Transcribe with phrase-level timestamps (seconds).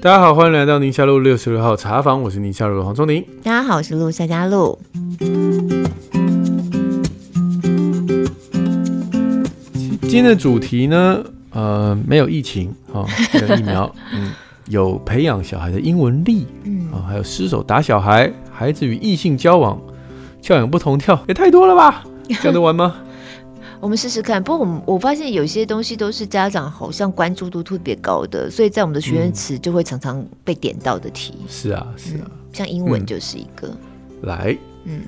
[0.00, 3.20] 大家好，欢迎来到宁夏路六十六号茶坊，我是宁夏路的黄忠宁。
[3.42, 4.78] 大家好，我是陆夏嘉璐。
[10.02, 11.20] 今天的主题呢，
[11.50, 14.30] 呃，没有疫情啊，没有疫苗， 嗯，
[14.68, 19.76] 有培养小孩的英文力，嗯啊，还有失手打小孩，孩子与异性交往，
[20.40, 22.04] 教养不同调，也太多了吧？
[22.40, 22.94] 讲得完吗？
[23.80, 24.42] 我们试试看。
[24.42, 31.34] 不过我们我发现有些东西都是家长好像关注度特别高的，所以在我们的学员词就会常常被点到的题。
[31.48, 33.70] 是啊，是啊，像英文就是一个。
[34.22, 35.02] 来，嗯。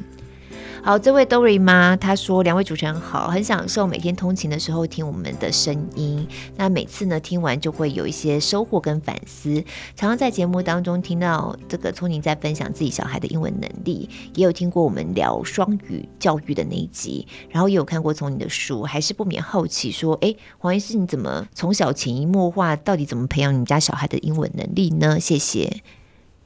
[0.82, 6.26] 好，这位 Dory 妈她说：“两位主持人好，很享受每天通勤的时候听我们的声音。
[6.56, 9.62] 那每次呢听完就会有一些收获跟反思。
[9.94, 25.20] 常常在节目当中听到这个聪宁在分享自己小孩的英文能力，也有听过我们聊双语教育的那一集，然后也有看过聪宁的书，还是不免好奇说：哎，黄医师你怎么从小潜移默化，到底怎么培养你们家小孩的英文能力呢？
[25.20, 25.82] 谢谢。”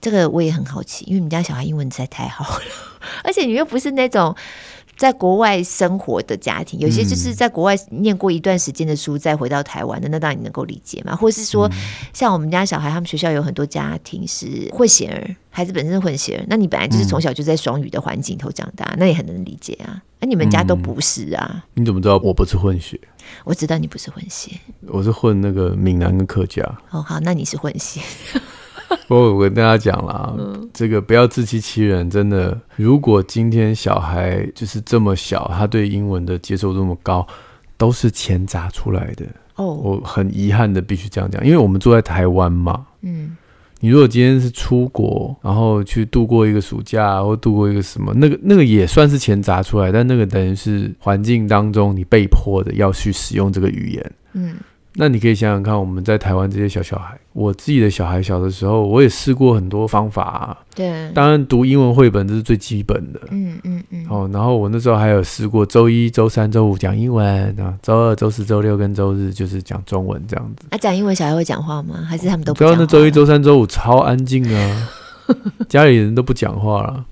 [0.05, 2.65] 这个我也很好奇，因为你们家小孩英文实在太好了，
[3.25, 4.37] 而且你又不是那种
[4.99, 11.17] 在国外生活的家庭，有些就是在国外念过一段时间的书再回到台湾的，那当然你能够理解嘛。
[11.17, 11.71] 或者是说，
[12.13, 20.03] 像我们家小孩，他们学校有很多家庭是混血儿，孩子本身是混血儿，那你本来就是从小就在双语的环境头长大，那也很能理解啊。
[20.21, 21.65] 那你们家都不是啊？
[21.73, 23.01] 你怎么知道我不是混血？
[23.45, 24.53] 我知道你不是混血，
[24.87, 26.63] 我是混那个闽南跟客家。
[26.91, 28.03] 哦，好，那你是混血。
[29.09, 32.09] 不过我跟大家讲了，嗯，这个不要自欺欺人。
[32.09, 37.27] 真的，如果今天小孩就是这么小，他对英文的接受这么高，
[37.77, 39.27] 都是钱砸出来的。
[39.57, 42.87] 哦，我很遗憾的必须这样讲，因为我们住在台湾嘛。
[43.03, 43.37] 嗯，
[43.81, 54.13] 你如果今天是出国，然后去度过一个暑假，或度过一个什么，那个那个也算是钱砸出来，但那个等于是环境当中你被迫的要去使用这个语言。
[54.33, 54.57] 嗯。
[54.97, 60.57] 那你可以想想看，我们在台湾这些小小孩，我自己的小孩小的时候，我也试过很多方法啊。
[60.73, 63.21] 对，当然读英文绘本这是最基本的。
[63.31, 64.07] 嗯嗯嗯。
[64.09, 70.67] 哦，然后我那时候还有试过周一、周三、周五讲英文啊，周二、周四、周六跟周日就是讲中文这样子。
[70.71, 71.97] 啊，讲英文小孩会讲话吗？
[72.09, 72.59] 还是他们都不？
[72.59, 74.89] 不要，那周一、周三、周五超安静啊，
[75.69, 77.05] 家里人都不讲话了。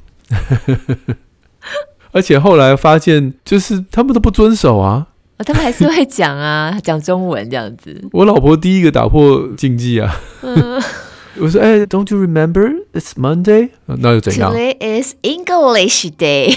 [2.12, 5.08] 而且后来发现，就是他们都不遵守啊。
[5.44, 8.02] 他们还是会讲啊， 讲中文这样子。
[8.12, 10.14] 我老婆第一个打破禁忌啊！
[10.42, 10.80] 嗯、
[11.38, 16.56] 我说：“哎、欸、，Don't you remember it's Monday？” 那又怎样？Today is English Day。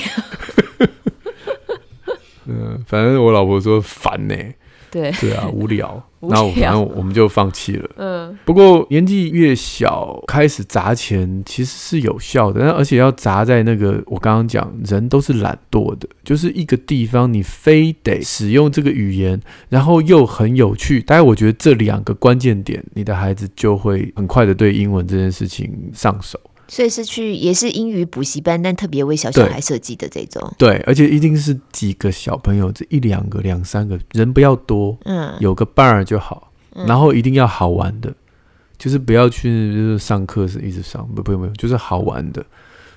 [2.47, 4.55] 嗯，反正我老婆说烦呢、欸。
[4.95, 7.89] 对 对啊，无聊，然后反正我们就放弃了。
[7.97, 21.01] 嗯，不过年纪越小，开始砸钱其实是有效的，但而且要砸在那个我刚刚讲，人都是懒惰的，就是一个地方你非得使用这个语言，然后又很有趣。
[21.01, 26.39] 大概我觉得这两个关键点，你的孩子就会很快的对英文这件事情上手。
[26.67, 30.53] 所以是去也是英语补习班，但特别为小小孩设计的这种。
[30.57, 36.51] 对，而且一定是几个小朋友，这一两个、两三个人不要多，嗯，有个伴儿就好。
[36.85, 38.13] 然后一定要好玩的，
[38.77, 42.45] 就是不要去就是上课是一直上，不不用不用，就是好玩的。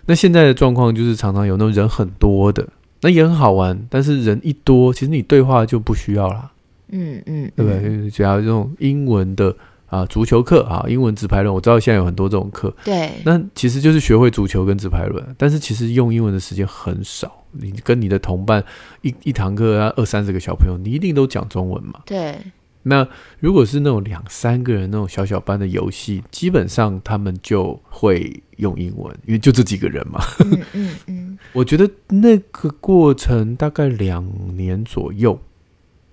[0.07, 2.67] 那现在的状况就是常常有那种人很多的，
[3.03, 6.51] 那也很好玩，但是人一多，其实你对话就不需要了。
[6.91, 8.11] 嗯嗯，对不对？
[8.11, 9.55] 只要这种英文的。
[9.89, 12.75] 啊，足球课啊，英文直排轮，我知道现在有很多这种课。
[12.85, 17.45] 对，那其实就是学会足球跟直排轮，但是其实用英文的时间很少。
[17.53, 18.63] 你跟你的同伴
[19.01, 22.01] 一一堂课要二三十个小朋友，你一定都讲中文嘛？
[22.05, 22.37] 对。
[22.83, 23.07] 那
[23.41, 30.23] 如果是那种两三个人那种小小班的游戏，基本上他们就会用英文，因为就这几个人嘛。
[30.41, 31.39] 嗯嗯嗯。
[31.53, 34.25] 我觉得那个过程大概两
[34.55, 35.39] 年左右。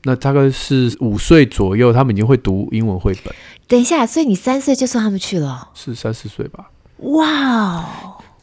[0.06, 3.34] 那大概是五岁左右，他们已经会读英文绘本。
[3.68, 5.70] 等一下，所以你三岁就送他们去了？
[5.74, 6.70] 是三四岁吧？
[6.98, 7.28] 哇
[7.78, 7.86] 哦！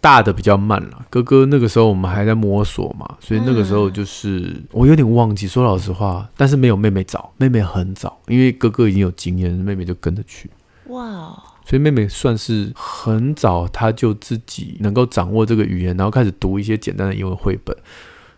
[0.01, 5.47] 大的比较慢了，哥哥那个时候我们还在摸索嘛，所以那个时候就是、嗯、我有点忘记。
[5.47, 10.51] 说老实话，但是没有妹妹早，妹妹很早，因为哥哥已经有经验，妹妹就跟着去。
[10.89, 11.43] 哇哦！
[11.65, 17.77] 所以妹妹算是很早，她就自己能够掌握这个语言，然后开始读一些简单的英文绘本。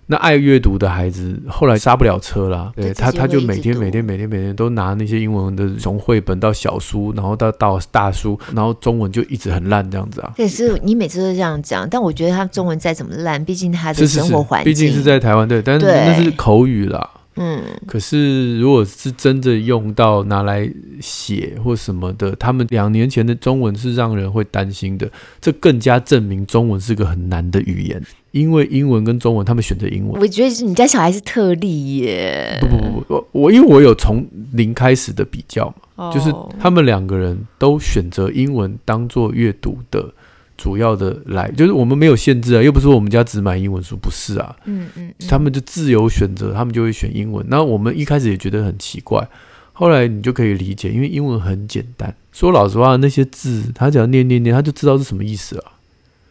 [0.07, 10.33] 那爱阅读的孩子后来刹不了车啦，对他，他就每天每天每天每天都拿那些英文的从绘本到小书，然后到到大书，然后中文就一直很烂这样子啊。
[10.37, 17.11] 可是你每次都这样讲，但我觉得他中文再怎么烂，毕竟他的生活环境，毕竟是在台湾对，但是那是口语啦。
[17.37, 20.71] 嗯，可是如果是真的用到拿来
[21.01, 25.11] 写或什么的，他们两年前的中文是让人会担心的，
[25.41, 28.03] 这更加证明中文是个很难的语言。
[28.31, 30.21] 因为英文跟中文，他们选择英文。
[30.21, 32.59] 我觉得你家小孩是特例耶。
[32.61, 40.13] 不不不不，我我因为我有从零开始的比较嘛，哦，就是他们两个人都选择英文当做阅读的
[40.57, 47.45] 主要的来，就是我们没有限制啊，又不是说我们家只买英文书，不是啊，嗯嗯，嗯，他们就自由选择，他们就会选英文。
[47.49, 49.29] 那我们一开始也觉得很奇怪，
[49.73, 52.15] 后来你就可以理解，因为英文很简单。
[52.33, 55.73] 说老实话，那些字他只要念念念，他就知道是什么意思啊。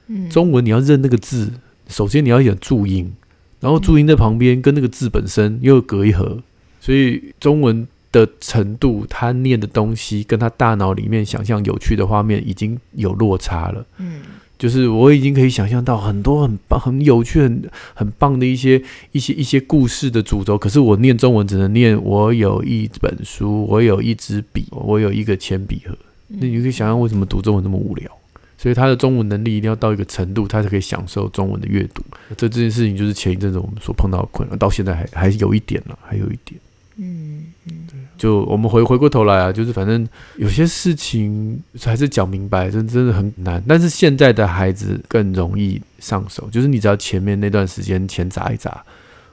[0.08, 1.52] 嗯，中文你要认那个字，
[1.88, 3.14] 首先你要有注音，
[3.60, 6.42] 然后注音在旁边跟那个字本身又隔一横，
[6.80, 13.86] 所以中文的程度，他念的东西跟他大脑里面想象有趣的画面已经有落差了。
[13.98, 14.22] 嗯，
[14.58, 18.82] 就是我已经可以想象到很多很棒、很有趣、很很棒的一些
[19.12, 25.98] 一些一些故事的主轴，可是我念中文只能念我有一本书，我有一支笔，我有一个铅笔盒。
[26.28, 28.10] 那你可以想象为什么读中文那么无聊？
[28.56, 32.02] 所以他的中文能力一定要到一个程度，他才可以享受中文的阅读。
[32.38, 36.58] 这这件事情就是前一阵子我们所碰到的困难，到现在还还有一点了，还有一点。
[36.96, 43.62] 嗯嗯，对，就我们回回过头来啊，就是反正有些事情还是讲明白，真真的很难。
[43.68, 48.82] 但是现在的孩子更容易上手，就是你只要前面那段时间钱砸一砸，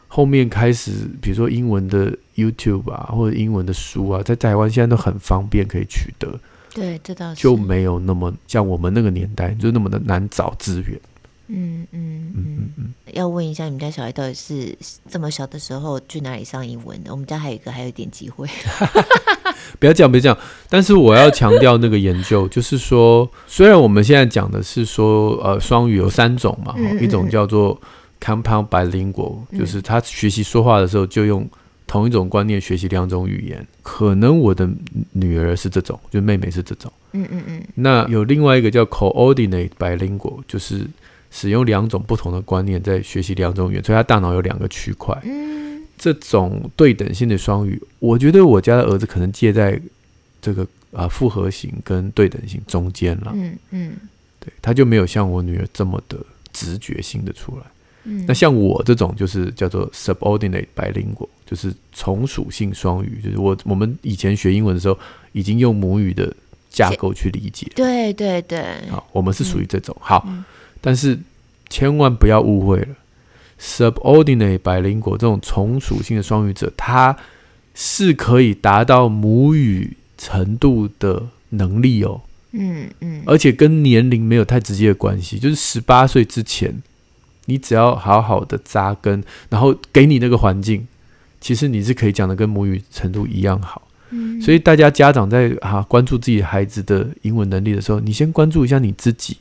[0.09, 0.91] 后面开始，
[1.23, 6.29] 比如说英文的 YouTube 啊，或者英文的书啊，在台湾现在都很方便可以取得。
[6.75, 11.01] 对，这倒是就没有那么像我们那个年代就那么的难找资源。
[11.53, 14.77] 嗯嗯嗯嗯，要问一下你们家小孩到底是
[15.09, 17.11] 这么小的时候去哪里上英文的？
[17.11, 18.49] 我们家还有一个还有一点机会。
[19.79, 20.39] 不要这样，不要这样。
[20.69, 27.81] 但是我要强调那个研究， 就是说，虽然我们现在讲的是说，呃，双语有三种嘛，嗯嗯嗯，一种叫做
[28.21, 31.49] compound bilingual，就是他学习说话的时候就用
[31.87, 33.67] 同一种观念学习两种语言。
[33.83, 34.69] 可能我的
[35.13, 36.93] 女儿是这种，就妹妹是这种。
[37.13, 37.63] 嗯嗯嗯。
[37.75, 40.87] 那有另外一个叫 coordinate bilingual，就是。
[41.31, 45.17] 使用两种不同的观念在学习两种语言，所以他大脑有两个区块。
[45.25, 49.81] 嗯，这种对等性的双语，我觉得我家的儿子可能介在
[50.43, 53.33] 这个啊复合型跟对等型中间了。
[53.35, 53.93] 嗯嗯，
[54.41, 56.19] 对，他就没有像我女儿这么的
[56.53, 57.63] 直觉性的出来。
[58.05, 64.99] 嗯，那像我这种就是叫做 subordinate bilingual，就是从属性双语，就是我我们以前学英文的时候
[65.33, 66.35] 已经用母语的
[66.71, 67.71] 架构去理解。
[67.77, 69.97] 对对对，好，我们是属于这种。
[70.01, 70.25] 好。
[70.27, 70.45] 嗯
[70.81, 71.19] 但是
[71.69, 72.89] 千万不要误会了
[73.61, 77.17] ，subordinate bilingual 这种从属性的双语者，他
[77.75, 82.23] 是可以达到母语程度的能力哦。
[82.53, 86.83] 嗯嗯，而且跟年龄没有太直接的关系，就是十八岁之前，
[87.45, 90.89] 你只要好好的扎根，然后给你那个环境，
[91.41, 93.83] 其实你是可以讲的跟母语程度一样好。
[94.11, 99.37] 嗯，所以大家家长在哈关注自己孩子的英文能力的时候，你先关注一下你自己。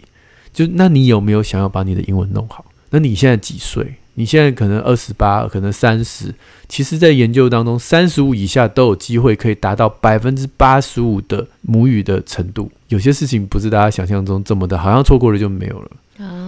[0.59, 2.65] 就那你有没有想要把你的英文弄好？
[2.89, 3.95] 那你现在几岁？
[4.15, 6.35] 你现在可能二十八，可能三十。
[6.67, 12.69] 其实，在研究当中，三十五以下都有机会可以达到百分之八十五的母语的程度。
[12.89, 15.91] 有些事情不是大家想象中这么的，好像错过了就没有了。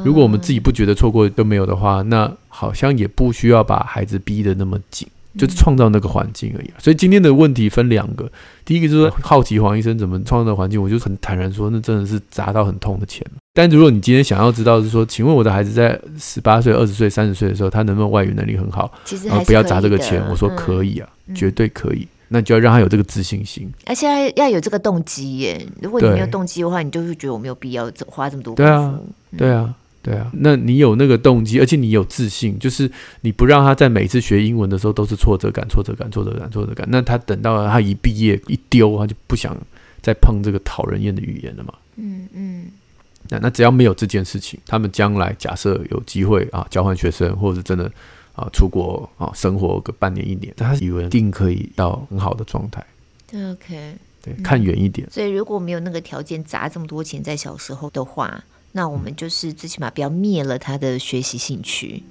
[0.03, 5.07] 如果我们自己不觉得错过都没有的话，那好像也不需要把孩子逼得那么紧。
[5.37, 8.29] 就是创造那个环境而已，所以今天的问题分两个，
[8.65, 13.25] 第一个就是好奇黄医生怎么创造环境，我就很坦然说，那真的是砸到很痛的钱。
[13.53, 18.91] 但如果你今天想要知道是说，请问我的孩子在十八岁、二十岁、三十岁的时候，他能不能外语能力很好？
[19.05, 20.21] 其实还是不要砸这个钱。
[20.29, 22.07] 我说可以啊，嗯、绝对可以。
[22.33, 25.67] 那你就要让他有这个自信心，而且要有这个动机耶。
[25.81, 28.71] 如果你没有动机的话，你就会觉得我没有必要花这么多功夫。
[28.71, 28.99] 对啊，
[29.37, 29.75] 对啊。
[30.03, 32.91] 对啊，那你有那个动机，而且你有自信，就是
[33.21, 36.87] 你不让他在每次学英文的时候都是挫折感、挫折感、挫折感、挫折感。
[36.89, 39.55] 那他等到他一毕业一丢，他就不想
[40.01, 41.73] 再碰这个讨人厌的语言了嘛。
[41.97, 42.65] 嗯嗯。
[43.29, 47.85] 那那只要没有这件事情，他们将来假设有机会啊，交换学生，或者是真的
[48.33, 52.83] 啊出国啊生活个半年一年，他语文一定可以到很好的状态。
[53.33, 53.95] OK。
[54.23, 55.07] 对，看远一点。
[55.11, 58.43] 所以如果没有那个条件砸这么多钱在小时候的话。
[58.73, 62.03] 那我们就是最起码不要灭了他的学习兴趣，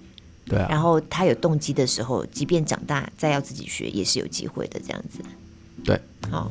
[0.45, 0.67] 对啊。
[0.69, 4.79] 然后他有动机的时候，即便长大再要自己学，也是有机会的。
[4.79, 5.21] 这样子，
[5.85, 5.99] 对，
[6.31, 6.51] 好。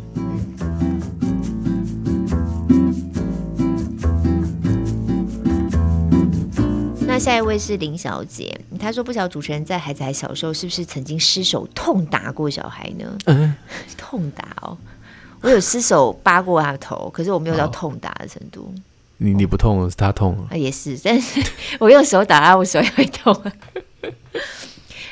[7.05, 13.55] 那下一位是林小姐，她说：“不晓得主持人在孩子还小时候，是不是曾经失手痛打过小孩呢？”嗯，
[13.97, 14.77] 痛打哦，
[15.41, 18.71] 我有失手扒过他的头，可是我没有到痛打的程度。
[19.19, 21.41] 你你不痛了，是他痛也是，但是
[21.79, 23.35] 我用手打他，我手也会痛。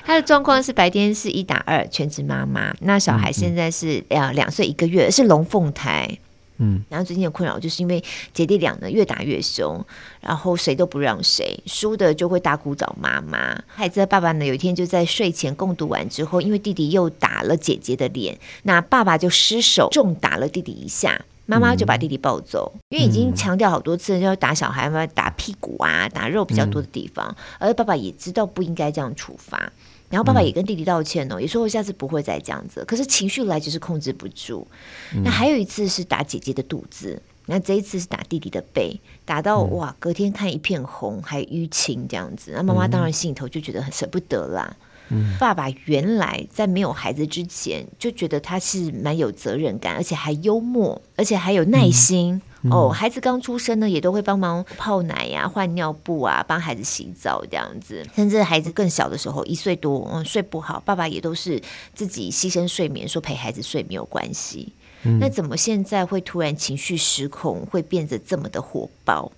[0.05, 6.17] 他的状况是白天是一打二全职妈妈，那小孩现在是两两岁一个月，是龙凤胎。
[6.59, 9.85] 嗯，然后最近的困扰就是因为姐弟俩呢越打越凶，
[10.21, 13.61] 然后谁都不让谁，输的就会大哭找妈妈。
[13.67, 29.71] 孩子的爸爸呢有一天就在睡前共读完之后，因为弟弟又打了姐姐的脸，那爸爸就失手重打了弟弟一下，妈妈就把弟弟抱走，嗯、因为已经强调好多次要打小孩嘛，打屁股啊，打肉比较多的地方，嗯、而爸爸也知道不应该这样处罚。
[30.09, 32.83] 然后爸爸也跟弟弟道歉哦，嗯、也说我下次不会再这样子。
[32.85, 34.65] 可是情绪来就是控制不住。
[35.13, 42.51] 嗯、那还有一次是打姐姐的肚子，那这一次是打弟弟的背，打到、嗯、哇，隔天看一片红，还淤青这样子。
[42.55, 44.75] 那妈妈当然心里头就觉得很舍不得啦。
[45.09, 52.41] 嗯、爸爸原来在没有孩子之前就觉得他是蛮有责任感，而且还幽默，而且还有耐心。
[52.63, 58.05] 嗯哦，孩子刚出生呢，也都会帮忙泡奶呀、啊、换尿布啊，帮孩子洗澡这样子。
[58.15, 61.61] 甚至孩子更小的时候，一岁多，嗯，睡不好，爸爸也都是
[61.93, 64.73] 自己牺牲睡眠，说陪孩子睡没有关系。
[65.03, 69.31] 嗯、那怎么现在会突然情绪失控，会变得这么的火爆？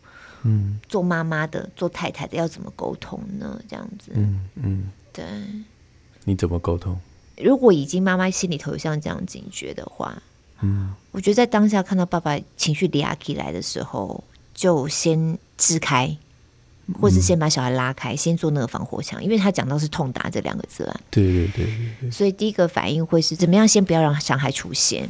[0.44, 3.60] 嗯，做妈妈的、做太太的要怎么沟通呢？
[3.68, 5.26] 这样子，嗯嗯，嗯对，
[6.26, 6.98] 你怎么沟通？
[7.38, 10.22] 如果已经妈妈心里头有像这样警觉的话。
[10.62, 14.22] 嗯，我觉得在当下看到爸爸情绪嗲起来的时候，
[14.54, 16.18] 就先支开，
[17.00, 21.00] 或是先把小孩拉开，嗯、先做那个防火墙，因为他讲到是痛打这两个字啊。
[21.10, 22.12] 对对对对对。
[22.12, 23.66] 所以第一个反应会是怎么样？
[23.66, 25.08] 先不要让伤害出现，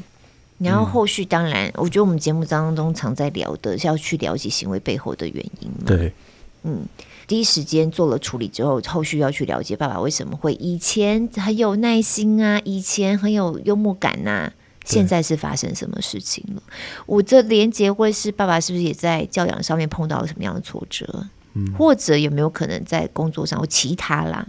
[0.60, 5.86] 然后后续当然，我觉得我们节目当中常在聊的是要去了解行为背后的原因嘛。
[5.88, 6.14] 对，
[6.62, 6.86] 嗯，
[7.30, 14.54] 第一时间做了处理之后，后续要去了解爸爸为什么会以前很有耐心啊，以前很有幽默感呐、啊。
[14.86, 16.64] 现在是发生什么事情了？
[17.06, 21.28] 我这连结会是爸爸是不是也在教养上面碰到了什么样的挫折？
[21.54, 24.48] 嗯，或者有没有可能在工作上或其他啦，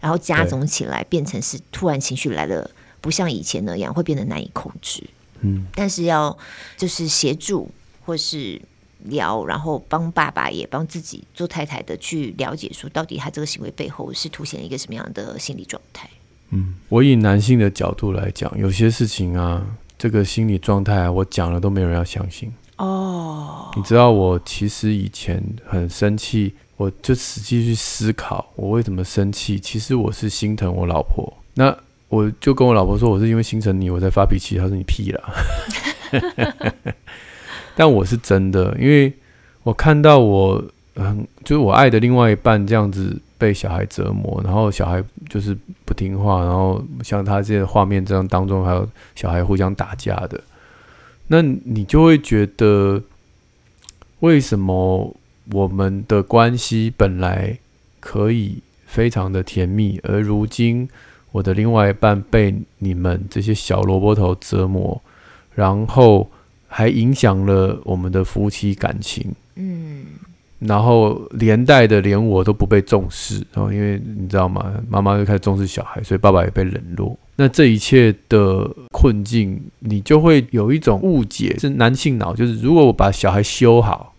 [0.00, 2.68] 然后加总起来变成是突然情绪来了，
[3.00, 5.04] 不像以前那样会变得难以控制。
[5.42, 6.36] 嗯，但是要
[6.76, 7.70] 就是协助
[8.04, 8.60] 或是
[9.04, 16.08] 聊，然后帮爸爸也帮自己做太太的去了解，说到底他这个行为背后是凸显一个什么样的心理状态。
[16.50, 19.64] 嗯，我以男性的角度来讲，有些事情啊，
[19.98, 22.52] 这个心理状态啊，我讲了都没有人要相信。
[22.76, 29.58] 哦，你知道我其实以前很生气，我就实际去思考我为什么生气。
[29.58, 31.76] 其实我是心疼我老婆，那
[32.08, 34.56] 我就跟我老婆说，我是因为心疼你，我在发脾气。
[34.56, 35.32] 她说你屁啦，
[37.76, 39.12] 但我是真的，因为
[39.62, 40.64] 我看到我
[40.96, 43.20] 很就是我爱的另外一半这样子。
[43.38, 45.54] 被小孩折磨，然后小孩就是
[45.84, 50.42] 不听话，然后像他这些画面这样当中，还有小孩互相打架的，
[51.26, 53.02] 那你就会觉得，
[54.20, 55.14] 为什么
[55.52, 57.58] 我们的关系本来
[58.00, 60.88] 可以非常的甜蜜，而如今
[61.32, 65.02] 我的另外一半被你们这些小萝卜头折磨，
[65.54, 66.30] 然后
[66.76, 69.32] 还影响了我们的夫妻感情？
[69.54, 70.04] 嗯。
[70.58, 74.72] 然后连带的连我都不被重视，然后因为你知道吗？
[74.90, 77.18] 妈妈就开始重视小孩，所以爸爸也被冷落。
[77.36, 84.14] 那这一切的困境，你就会有一种误解，是男性脑，就是如果我把小孩修好，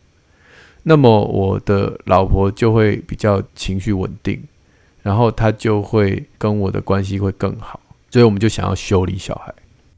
[0.82, 4.40] 那么我的老婆就会比较情绪稳定，
[5.04, 7.80] 然后她就会跟我的关系会更好，
[8.12, 9.54] 所以我们就想要修理小孩。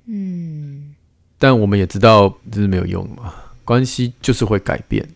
[0.08, 0.96] 嗯，
[1.40, 3.34] 但我们也知道这是没有用的嘛，
[3.66, 5.08] 关系就是会改变。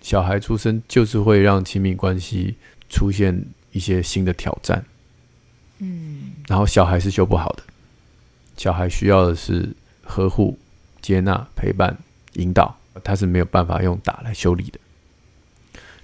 [0.00, 2.54] 小孩出生就是会让亲密关系
[2.88, 4.84] 出现一些新的挑战，
[5.78, 7.62] 嗯，然后小孩是修不好的，
[8.56, 9.68] 小孩需要的是
[10.02, 10.58] 呵护、
[11.00, 11.96] 接纳、陪伴、
[12.34, 14.78] 引导，他是没有办法用打来修理的。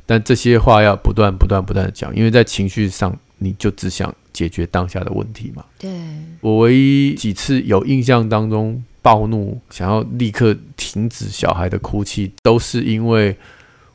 [0.06, 5.64] 但这些话要不断、不断、不断的讲，因为在情绪上，你就只想解决当下的问题嘛。
[5.78, 5.90] 对，
[6.40, 13.36] 我唯一几次有印象当中暴怒，想要立刻停止小孩的哭泣，都是因为。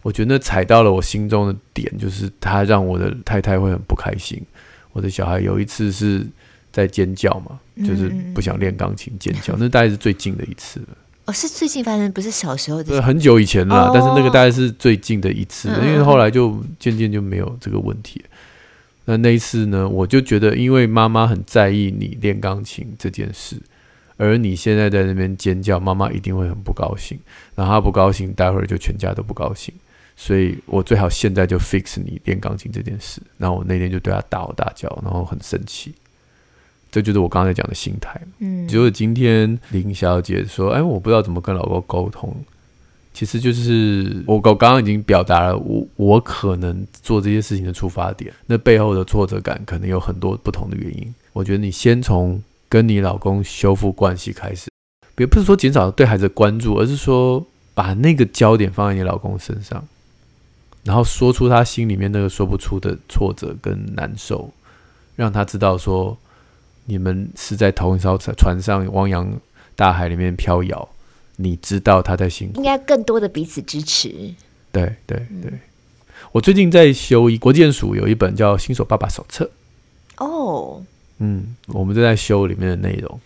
[0.02, 4.38] 我觉得那踩到了我心中的点，就是他让我的太太会很不开心。
[4.92, 6.28] 我的小孩有一次是
[6.74, 7.58] 在尖叫嘛，
[7.88, 10.88] 就是不想练钢琴尖叫，嗯、那大概是最近的一次了。
[11.24, 13.02] 哦，是最近发生，不是小时候的。
[13.02, 18.22] 很久以前了，哦、但是那个大概是最近的一次，因为后来就渐渐就没有这个问题。
[19.06, 23.56] 那那一次呢，我就觉得，因为妈妈很在意你练钢琴这件事，
[24.18, 27.20] 而你现在在那边尖叫，妈妈一定会很不高兴。
[27.56, 29.74] 然后她不高兴，待会儿就全家都不高兴。
[30.16, 33.22] 所以我最好现在就 fix 你练钢琴这件事。
[33.38, 35.94] 然后我那天就对她大吼大叫，然后很生气。
[36.92, 38.22] 这就是我刚才讲的心态。
[38.38, 42.36] 嗯，结果今天林小姐说：“哎，我不知道怎么跟老公沟通。”
[43.14, 48.34] 其实就是我我刚刚已经表达了我我可能做这些事情的出发点。
[48.46, 51.14] 那背后的挫折感可能有很多不同的原因。
[51.32, 52.42] 我觉得你先从
[52.74, 54.68] 跟你老公修复关系开始，
[55.20, 59.88] 也不是说减少对孩子的关注，而是说把那个焦点放在你老公身上，
[60.84, 64.52] 然后说出他心里面那个说不出的挫折跟难受，
[65.16, 66.18] 让他知道说
[66.86, 69.32] 你们是在同一艘船上，汪洋
[69.76, 70.90] 大海里面飘摇。
[71.36, 74.10] 你知道他在辛苦，应该更多的彼此支持。
[74.72, 75.60] 对对对，嗯、
[76.32, 79.46] 我最近在修一国建署有一本叫《新手爸爸手册》
[80.26, 80.84] 哦，
[81.24, 83.20] 嗯，我们正在修里面的内容。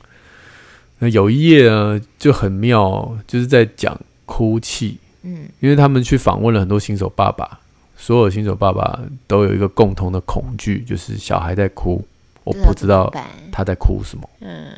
[1.00, 4.98] 那有一页呢就很妙，就是在讲哭泣。
[5.24, 7.60] 嗯，因为他们去访问了很多新手爸爸，
[7.96, 12.06] 所有新手爸爸都有一个共同的恐惧，就是小孩在哭，
[12.44, 13.12] 我不知道
[13.52, 14.30] 他在哭什么。
[14.42, 14.72] 嗯，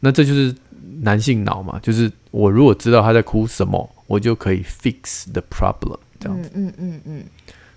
[0.00, 0.54] 那这就是。
[1.00, 6.50] 男性脑嘛，就是我如果知道他在哭什么，我就可以 fix the problem 这样子。
[6.54, 7.24] 嗯嗯嗯嗯。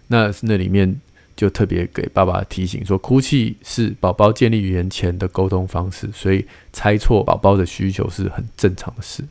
[0.07, 1.01] 那那里面
[1.37, 9.23] 就特别给爸爸提醒说，哭泣是宝宝建立语言前的沟通方式，所以猜错宝宝的需求是很正常的事。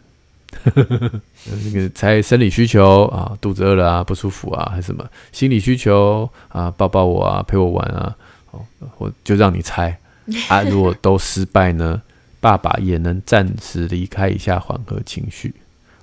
[0.64, 8.16] 那个猜生理需求啊，肚子饿了啊，不舒服啊，还是什么心理需求啊，抱抱我啊，陪我玩啊，
[8.52, 8.64] 哦，
[8.98, 9.98] 我就让你猜
[10.48, 10.62] 啊。
[10.62, 12.00] 如果都失败呢？
[12.40, 15.52] 爸爸也能暂时离开一下，缓和情绪。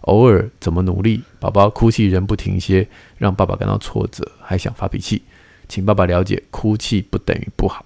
[0.01, 2.85] 偶尔怎么努力，宝宝哭泣仍不停歇，
[3.17, 5.21] 让爸爸感到挫折，还想发脾气。
[5.67, 7.85] 请爸爸了解，哭泣不等于不好，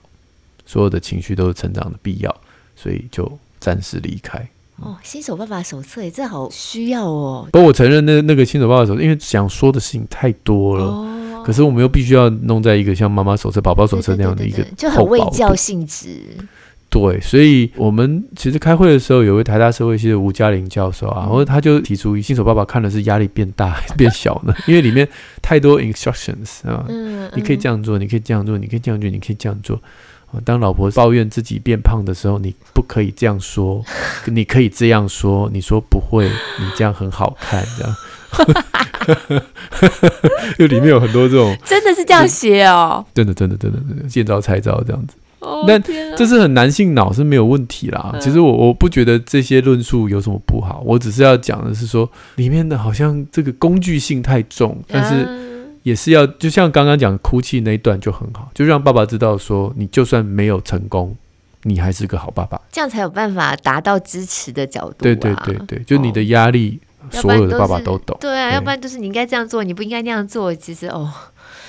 [0.65, 2.35] 所有的情绪都是成长的必要，
[2.75, 4.47] 所以就暂时离开。
[4.77, 7.47] 哦，新手爸爸手册，这好需要哦。
[7.51, 16.21] 不过我承认，那那个新手爸爸手册，因为想说的事情太多了，哦、可是我们又必须要弄在一个像妈妈手册、宝宝手册那样的一个，就很卫教性质。
[16.89, 24.53] 对，所以我们其实开会的时候，有位台大社会系的吴嘉玲教授啊，然后他就提出，新手爸爸看的是压力变大还是 变小呢？
[24.67, 25.07] 因为里面
[25.41, 29.79] 太多 instructions 啊，嗯，你可以这样做，你可以这样做，你可以这样做，你可以这样做。
[30.43, 33.83] 当老婆抱怨自己变胖的时候，你不可以这样说，
[34.27, 37.95] 你可以这样说，你说不会，你这样很好看，这样。
[40.57, 45.15] 就里面有很多这种，真的是这样写哦，真的，真的，真的，真的，见招拆招这样子。
[45.67, 45.81] 但
[46.15, 48.15] 这是很男性脑是没有问题啦。
[48.19, 55.27] 其实我我不觉得这些论述有什么不好，我只是要讲的是说里面的好像这个工具性太重，但是
[55.83, 61.15] 也是要就像刚刚讲哭泣那一段就很好，就让爸爸知道说你就算没有成功，
[61.63, 64.95] 你还是个好爸爸，这样才有办法达到支持的角度。
[64.99, 66.79] 对对对对，就你的压力，
[67.11, 68.17] 所有的爸爸都懂。
[68.19, 70.53] 对啊，要不然就是你应该这样做，你不应该那样做。
[70.55, 71.13] 其实哦。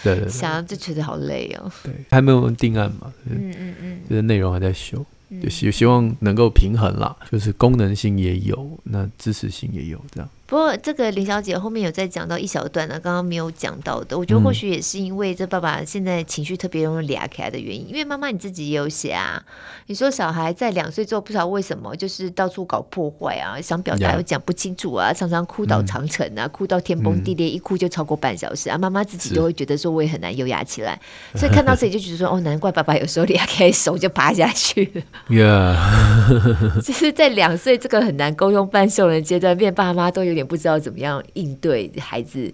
[0.03, 1.71] 对，对，对，想就觉得好累哦。
[1.83, 3.13] 对，还没有定案嘛。
[3.29, 5.05] 嗯嗯嗯，就是内容还在修，
[5.43, 10.29] 就希希望能够平衡啦，就是功能性也有，那支持性也有这样。
[10.49, 14.17] 不过，这个林小姐后面有在讲到一小段呢、啊，刚刚没有讲到的。
[14.17, 17.87] 我觉得或许也是因为这爸爸现在情绪特别容易俩起来的原因。
[17.91, 19.45] 因为妈妈你自己也有写啊，
[19.89, 28.79] 你说小孩在两岁之后不知道为什么就是到处搞破坏啊，想表达又讲不清楚啊，常常哭倒长城啊，嗯、哭到天崩地裂，一哭就超过半小时啊。
[28.79, 30.99] 妈妈自己都会觉得说我也很难优雅起来，
[31.35, 35.03] 所以看到这里就觉得说哦，难怪爸爸有时候俩开手就趴下去了。
[35.29, 41.22] Yeah， 就是在两岁这个很难沟通半兽人阶段，变爸妈都有点不知道怎么样。
[41.35, 42.53] 应对孩子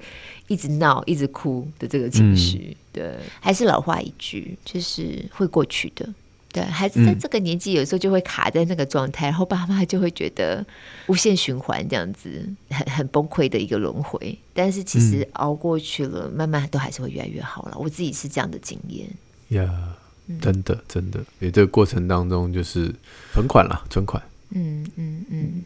[0.49, 6.09] 一直闹、一直哭的这个情绪，嗯、对，还是老话一句，就是会过去的。
[6.53, 10.65] 对，孩子在这个年纪，有时候就会卡在那个状态，嗯、然后爸妈就会觉得
[11.09, 14.39] 无限循环这样子，很很崩溃的一个轮回。
[14.53, 17.77] 但是其实熬过去了，嗯、慢慢都还是会越来越好了。
[17.77, 19.09] 我自己是这样的经验。
[19.49, 19.69] 呀、
[20.29, 22.95] yeah, 真的真的，也这个过程当中就是
[23.33, 24.23] 存款了，存款。
[24.51, 25.65] 嗯嗯嗯，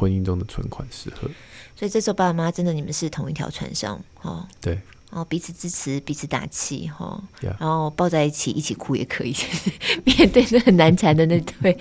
[0.00, 1.28] 婚姻中的存款时刻。
[1.76, 4.74] 所以这时候爸爸妈妈真的，你们是同一条船上，哦，对，
[5.10, 7.54] 然后彼此支持，彼此打气，哈，Yeah.
[7.58, 9.36] 然后抱在一起一起哭也可以。
[10.04, 11.78] 面对那很难缠的那对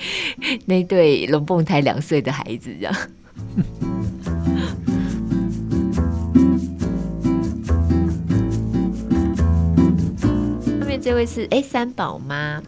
[0.65, 2.93] 那对龙凤胎两岁的孩子，这样。
[10.81, 12.61] 后面这位是哎三宝妈。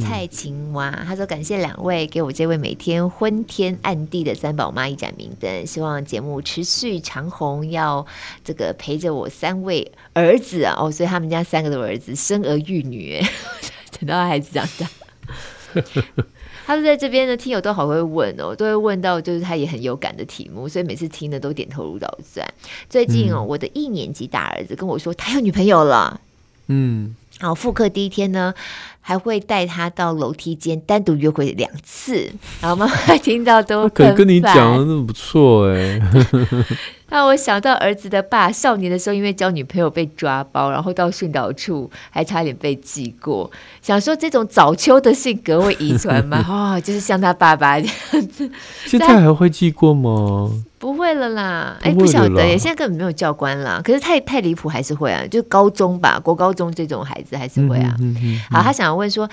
[0.00, 8.04] 蔡琴娃，他说感谢两位给我这位每天昏天暗地的三宝妈一盏明灯，希望节目持续长红，要
[8.44, 13.20] 这个陪着我三位儿子啊哦，所以他们家三个的儿子生儿育女，
[13.98, 14.90] 等到孩子长大。
[16.66, 22.46] 他说在这边的听友都好会问哦，都会问到就是他也很有感的题目，所以每次听的都点头如捣蒜。
[22.88, 26.20] 最近哦，嗯、我的一年级大儿子跟我说他有女朋友了，
[26.66, 27.14] 嗯。
[27.38, 28.52] 然后复课第一天呢，
[29.00, 36.00] 还会带他到楼梯间单独约会两次，然后妈妈听到都可以跟你讲的那么不错哎。
[37.10, 43.50] 让我想到儿子的爸少年的时候，因为交女朋友被抓包，然后到训导处还差点被记过。
[43.82, 46.42] 想说这种早秋的性格会遗传吗？
[46.48, 48.50] 哦，就是像他爸爸这样子。
[48.86, 50.50] 现在还会记过吗？
[50.78, 53.82] 不会了啦，哎，不晓得耶，现在根本没有教官啦。
[53.84, 57.94] 可是太太离谱，还是会啊，就高中吧，国高中这种孩子还是会啊。
[57.98, 59.28] 嗯嗯嗯、好，他想要问说，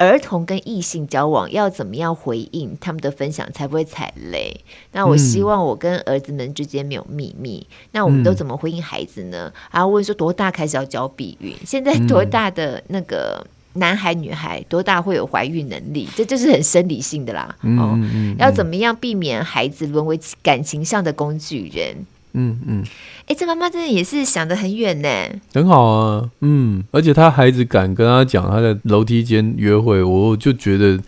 [0.00, 4.58] 儿童跟异性交往要怎么样回应他们的分享才不会踩雷？
[4.92, 7.66] 那我希望我跟儿子们之间没有秘密。
[7.68, 9.52] 嗯、那我们都怎么回应孩子呢？
[9.70, 11.54] 然后问说多大开始要教避孕？
[11.66, 13.46] 现在多大的那个？
[13.74, 16.08] 男孩女孩多大会有怀孕能力？
[16.16, 17.54] 这就是很生理性的啦。
[17.62, 22.04] 嗯、哦，嗯、要怎么样避免孩子沦为感情上的工具人？
[22.32, 22.84] 嗯嗯。
[23.26, 25.08] 哎、嗯，这妈妈真的也是想得很远呢。
[25.52, 31.00] 很好啊，嗯，而且他孩子敢跟他讲他在楼梯间约会，我就觉得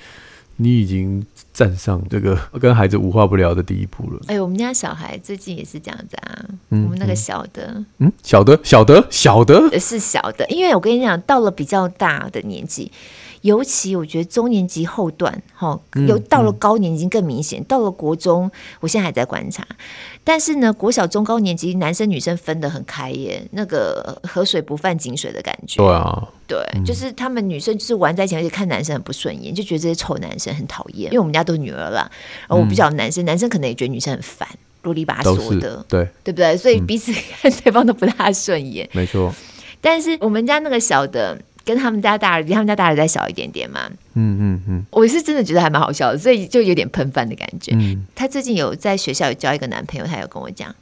[0.56, 1.24] 你已经。
[1.54, 4.18] 站上这个 跟孩子无话不聊的第一步了。
[4.26, 6.46] 哎，我们家小孩最近也是这样子啊。
[6.70, 10.46] 嗯、我们那个小的，嗯，小的，小的，小的，是小的。
[10.48, 12.90] 因为我跟你讲，到了比较大的年纪。
[13.42, 17.60] 尤其我觉得中年级后段，哈，有到了高年级更明显。
[17.60, 19.66] 嗯嗯、到了国中，我现在还在观察。
[20.24, 25.82] 但是呢，国小中高年级男生女生分得很开耶，那个河水不犯井水的感觉。
[25.82, 31.12] 对啊，对，嗯、就是他们女生就是玩在一起，而且看男生很不顺眼，就觉得这些臭男生很讨厌。
[31.12, 32.10] 因为我们家都是女儿啦，
[32.48, 34.48] 然后我比较男生，嗯、男生可能也觉得女生很烦，
[34.82, 36.56] 啰里吧嗦的，对，对不对？
[36.56, 38.88] 所以彼此看对方都不大顺眼。
[38.92, 39.34] 没错。
[39.80, 41.38] 但是我们家那个小的。
[41.64, 47.72] 跟他们家大儿比他们家大儿再小一点点嘛，嗯嗯嗯，我是真的觉得还蛮好笑的，所以就有点喷饭的感觉。
[47.74, 50.74] 嗯，他最近有在学校有交一个男朋友，她有跟我讲，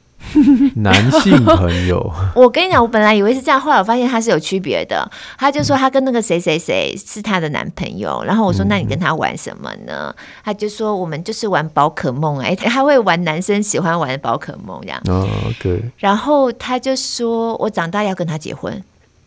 [0.75, 2.13] 男性朋友。
[2.35, 5.09] 我跟你讲，我本来以为是这样，后来我发现他是有区别的。
[5.37, 10.13] 他就说他跟那个谁谁谁是他的男朋友，然后我说那你跟他玩什么呢？
[10.43, 15.01] 他就说我们就是玩宝可梦，哎，他会玩男生喜欢玩的宝可梦这样。
[15.07, 15.27] 哦，
[15.59, 15.81] 对。
[15.97, 18.81] 然后他就说我长大要跟他结婚，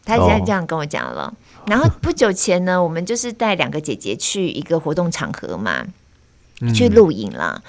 [0.04, 1.32] 他现在这样跟我讲了。
[1.66, 5.84] 然后不久前呢，我们就是带两个姐姐去一个活动场合嘛。
[6.74, 7.60] 去录影啦，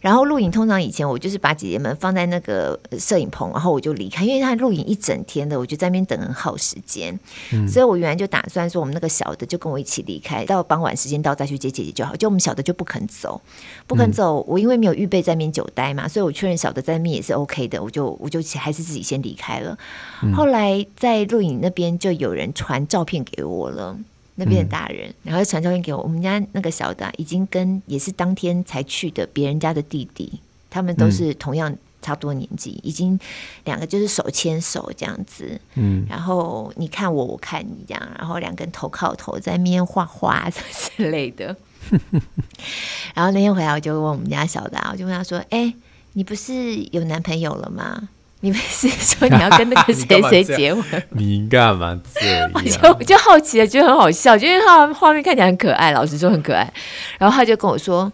[0.00, 7.18] 然后录影通常以前我就是把姐姐们放在那个摄影棚，然后我就离开，因为他录影一整天的，我就在那边等很耗时间，
[7.52, 12.14] 嗯、所以我原来就打算说，我们那个小的就跟我一起离开，到傍晚时间到再去接姐姐就好。
[12.16, 13.40] 就我们小的就不肯走，
[13.86, 19.76] 不肯走，嗯、我因为没有预备在那边久待嘛，所以我确认小的在那边也是 OK 的，我就我就还是自己先离开了。
[20.22, 23.96] 嗯、后来在录影那边就有人传照片给我了。
[24.36, 26.00] 那边的大人，嗯、然后传照片给我。
[26.02, 33.18] 我们家那个小的已经跟也是当天才去的别人家的弟弟，他们都是同样差不多年纪，嗯、已经
[33.64, 35.60] 两个就是手牵手这样子。
[35.74, 40.50] 嗯，然后你看我，我看你这样，然后两个人头靠头在面画画
[40.96, 41.56] 之类的。
[43.14, 45.74] 然后那天回来，我就问我们家小的，我就问他说：“哎、欸，
[46.14, 48.08] 你不是有男朋友了吗？”
[48.44, 50.84] 你不是说你要跟那个谁谁结婚？
[51.16, 52.50] 你干嘛这样？
[52.52, 56.70] 我就我就好奇了，觉得很好笑，就因为他画面看起来很可爱，老实说很可爱。
[57.18, 58.12] 然后他就跟我说：“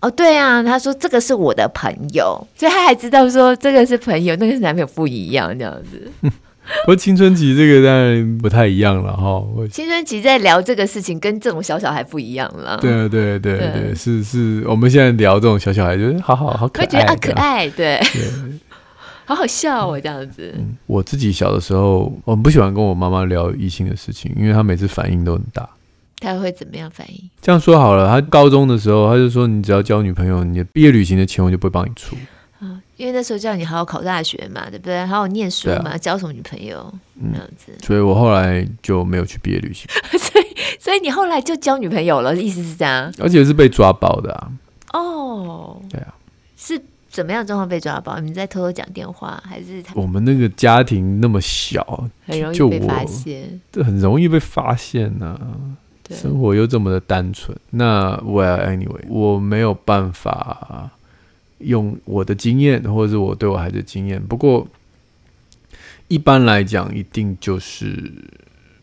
[0.00, 6.10] 哦，对啊，他说这个是我的朋友，所以他还知道说这个是朋友，那个是男朋友不一样这样子。”
[6.80, 9.40] 不过青春期这个当然不太一样了哈。
[9.70, 12.78] 青春期在聊这个事情，跟这种小小孩不一样了。
[12.80, 18.00] 对啊，对对对，对是是，我们现在聊这种小小孩，就是好好好可爱，会觉得啊可爱，对。
[18.14, 18.22] 对
[19.26, 20.54] 好好笑哦，这样子。
[20.56, 25.68] 嗯，我自己小的时候，我很不喜欢跟我妈妈聊异性的事情，因为她每次反应都很大。
[26.20, 27.28] 她会怎么样反应？
[27.42, 32.16] 这样说好了，她高中的时候，她就说：“你只要交女朋友，你的毕业旅行的钱我就不会帮你出。”
[32.58, 35.04] 啊，因为那时候叫你好好考大学嘛，对不对？
[35.04, 36.78] 好好念书嘛，啊、交什么女朋友？
[37.20, 37.72] 嗯、这样子。
[37.84, 39.86] 所以我后来就没有去毕业旅行。
[40.18, 40.46] 所以，
[40.78, 43.12] 所以你后来就交女朋友了，意思是这样？
[43.18, 44.52] 而且是被抓包的啊。
[44.94, 46.14] 哦，对啊，
[46.56, 46.80] 是。
[47.16, 48.20] 怎么样状况被抓包？
[48.20, 55.56] 你们在偷偷讲电话，还是我们那个家庭那么小，很容易被发现，这很容易被发现呢、啊。
[56.02, 60.90] 对生活又这么的单纯，那 Well anyway，我没有办法
[61.60, 64.22] 用我的经验，或者是我对我孩子的经验。
[64.22, 64.68] 不过
[66.08, 68.12] 一般来讲，一定就是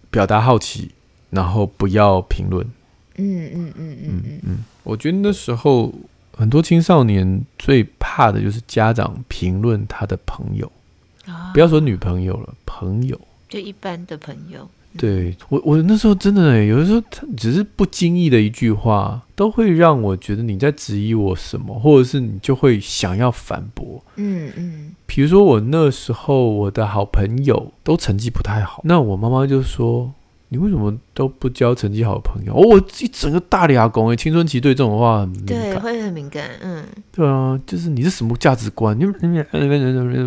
[0.09, 0.89] 表达好奇，
[1.29, 2.65] 然后不要评论。
[3.17, 5.93] 嗯嗯嗯嗯嗯嗯，我觉得那时候。
[6.35, 10.65] 很多青少年最怕的就是家长评论他的朋友，
[11.27, 14.67] 哦、不要说女朋友了，朋友就一般的朋友。
[14.97, 24.03] 对我，我那时候真的哎，有的时候他只是不经意的一句话，都会让我觉得你在质疑我什么，或者是你就会想要反驳。
[24.17, 30.11] 嗯嗯，比如说我那时候我的好朋友都成绩不太好，那我妈妈就说。
[30.53, 32.53] 你为什么都不交成绩好的朋友？
[32.53, 38.95] 哦，我一整个大俩公哎，青春期对这种话很敏感，对，会很敏感，嗯，对啊，就是你是什么价值观？
[38.99, 39.03] 你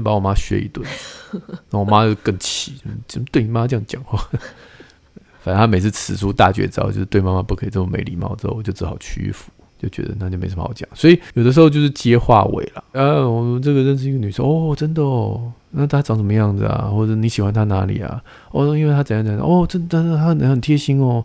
[0.01, 0.85] 把我妈学一顿，
[1.31, 2.75] 然后我妈就更气，
[3.07, 4.19] 怎么对你妈这样讲话？
[5.45, 9.53] 反正她每次使出大绝招，就是对妈妈不可以这么没礼貌，之后我就只好屈服。
[9.79, 12.85] 就觉得那就没什么好讲，所以有的时候就是接话尾了。
[12.93, 16.89] 啊，我们这个认识一个女生，哦，真的哦，那她长什么样子啊？
[16.93, 18.23] 或者你喜欢她哪里啊？
[18.53, 21.25] 哦，因为她怎样怎样，哦，真的，她很很贴心哦。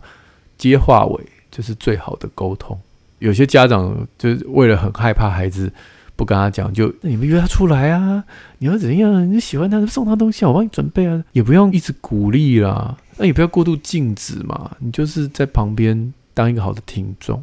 [0.58, 2.78] 接话尾就是最好的沟通。
[3.18, 5.72] 有些家长就是为了很害怕孩子
[6.14, 8.22] 不跟他讲，就那你们约他出来啊？
[8.58, 9.32] 你要怎样？
[9.32, 17.42] 你喜欢他，送他东西，我帮你准备啊，也不用一直鼓励啦，那也不要过度禁止嘛，你就是在旁边当一个好的听众。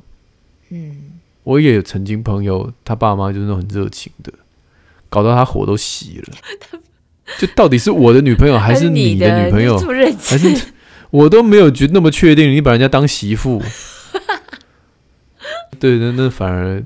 [0.69, 4.31] 嗯，我也有曾经朋友，他爸妈就是那种很热情的，
[5.09, 6.37] 搞到他火都熄了。
[7.37, 9.77] 就到底是我的女朋友还是你的女朋友？
[10.17, 10.65] 还是
[11.11, 12.51] 我都没有觉得那么确定。
[12.51, 13.61] 你把人家当媳妇，
[15.79, 16.83] 对，那那反而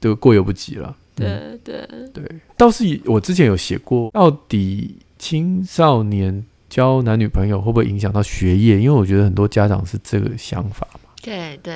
[0.00, 0.96] 都过犹不及了。
[1.14, 2.24] 对对对，
[2.56, 8.80] 倒是我之前有写过，到底青少年交男女朋友会不会影响到学业？
[8.80, 11.01] 因为我觉得很多家长是这个想法嘛。
[11.22, 11.74] 对对。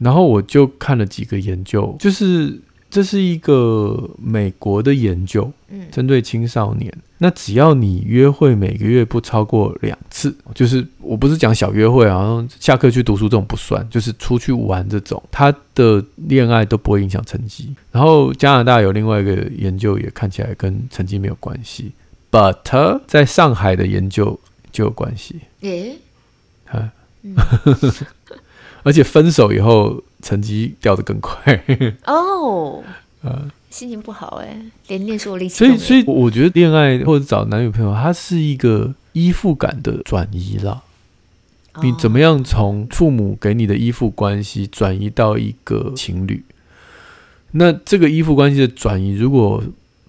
[0.00, 6.92] 然后我就看了几个研究，就是这是一个美国的研究，嗯，针对青少年。
[7.18, 17.74] 那只要你约会每个月不超过两次，就是我不是讲小约会啊，下课去读书这种不算，就是出去玩这种，他的恋爱都不会影响成绩。
[17.92, 21.92] 然后加拿大有另外一个研究，也看起来跟成绩没有关系
[22.30, 24.40] ，but 在上海的研究
[24.72, 25.40] 就有关系。
[25.60, 25.98] 诶，
[26.66, 26.90] 啊。
[27.22, 27.36] 嗯
[28.82, 31.62] 而且分手以后成绩掉得更快
[32.06, 32.82] 哦，
[33.22, 34.56] 呃，心情不好哎，
[34.88, 35.54] 连念书我力气。
[35.56, 40.82] 所以，所以我觉得恋爱或者找男女朋友，它是一个依附感的转移啦。
[41.74, 46.42] 哦、你怎么样从父母给你的依附关系转移到一个情侣？
[47.52, 49.62] 那这个依附关系的转移，如果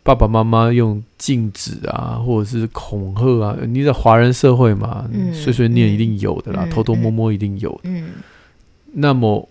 [0.03, 7.79] 爸爸妈妈用禁止啊，或者是恐吓啊，你在华人社会嘛，嗯、碎碎念一定有的啦，嗯、偷偷摸摸一定有的。
[7.83, 8.05] 嗯。
[8.05, 8.09] 嗯
[8.93, 9.47] 那么，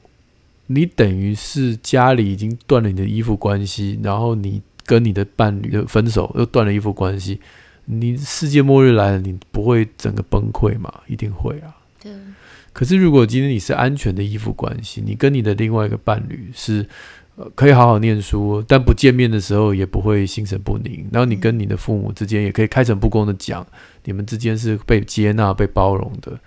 [0.66, 7.40] 你等于是家里已经断了你的依附关系，然后你跟你的伴侣的分手又断了依附关系，
[7.86, 10.92] 你世界末日来了，你不会整个崩溃吗？
[11.06, 11.74] 一定会啊。
[12.02, 12.12] 对。
[12.72, 16.86] 可是如果今天你是安全的依附关系，你跟你的另外一个伴侣是
[17.36, 23.66] 呃可以好好念书，但不见面的时候也不会心神不宁，然后你跟你的父母之间也可以开诚布公的讲，
[24.04, 26.38] 你们之间是被接纳、被包容的。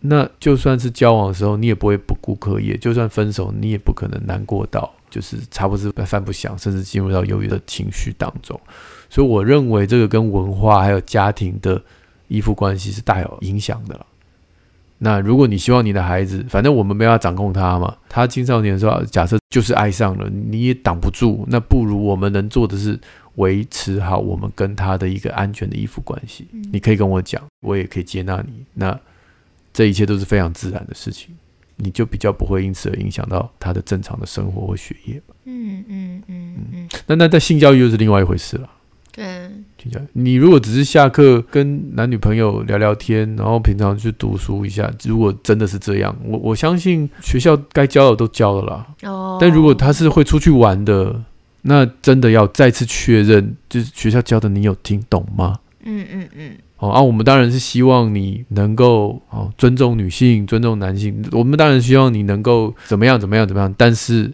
[0.00, 8.58] 那就算是交往的时候，你也不会不顾课业；就算分手，你也不可能难过到就是茶不思饭不想，甚至进入到忧郁的情绪当中。
[9.10, 11.82] 所以，我认为这个跟文化还有家庭的
[12.28, 14.06] 依附关系是大有影响的了。
[14.98, 21.44] 那如果你希望你的孩子，反正我们没有要掌控他嘛，他青少年的时候，假设就是爱上了，你也挡不住。
[21.48, 22.96] 那不如我们能做的是
[23.34, 26.46] 维持好我们跟他的一个安全的依附关系。
[26.72, 28.64] 你可以跟我讲，我也可以接纳你。
[28.74, 28.96] 那。
[29.78, 31.32] 这一切都是非常自然的事情，
[31.76, 35.36] 你就比较不会因此而影响到他的正常的生活或学业吧。
[35.44, 36.88] 嗯嗯嗯嗯。
[37.06, 38.68] 那那在性教育又是另外一回事了。
[39.12, 39.48] 对，
[39.80, 48.86] 性教育，你如果只是下课跟男女朋友聊聊天，然后平常去读书一下，如果真的是这样，我我相信学校该教的都教了啦。
[49.04, 49.38] 哦。
[49.40, 51.22] 但如果他是会出去玩的，
[51.62, 55.60] 那真的要再次确认，就是学校教的你有听懂吗？
[55.84, 56.56] 嗯嗯嗯。
[56.78, 61.24] 哦，啊，我们当然是希望你能够哦尊重女性，尊重男性。
[61.32, 63.74] 我们当然希望你能够怎么样怎么样怎么样。
[63.76, 64.32] 但是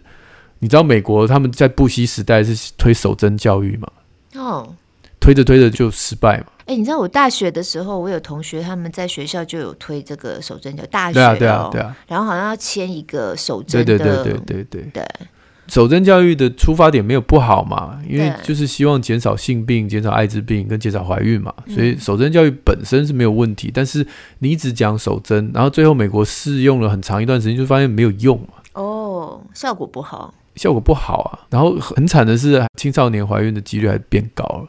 [0.59, 3.87] 你知道美国他们在布希时代是推守贞教育嘛？
[4.35, 4.75] 哦，
[5.19, 6.45] 推着推着就失败嘛。
[6.65, 15.05] 哎，你知道我大学的时候，我有同学他们在学校就有推这个守贞教育，大学、哦、对啊对啊对啊，然后好像要签一个守贞的，对对对对对对对。
[15.67, 23.71] 守贞教育的出发点没有不好嘛，因为就是希望减少性病、减少艾滋病跟减少怀孕嘛，所以守贞教育本身是没有问题。
[23.73, 24.05] 但是
[24.39, 28.47] 你只讲守贞，然后最后美国试用了很长一段时间，就发现没有用嘛。
[28.73, 31.39] 哦，效果不好，效果不好啊。
[31.49, 34.67] 然后很惨的是，青少年怀孕的几率还变高了，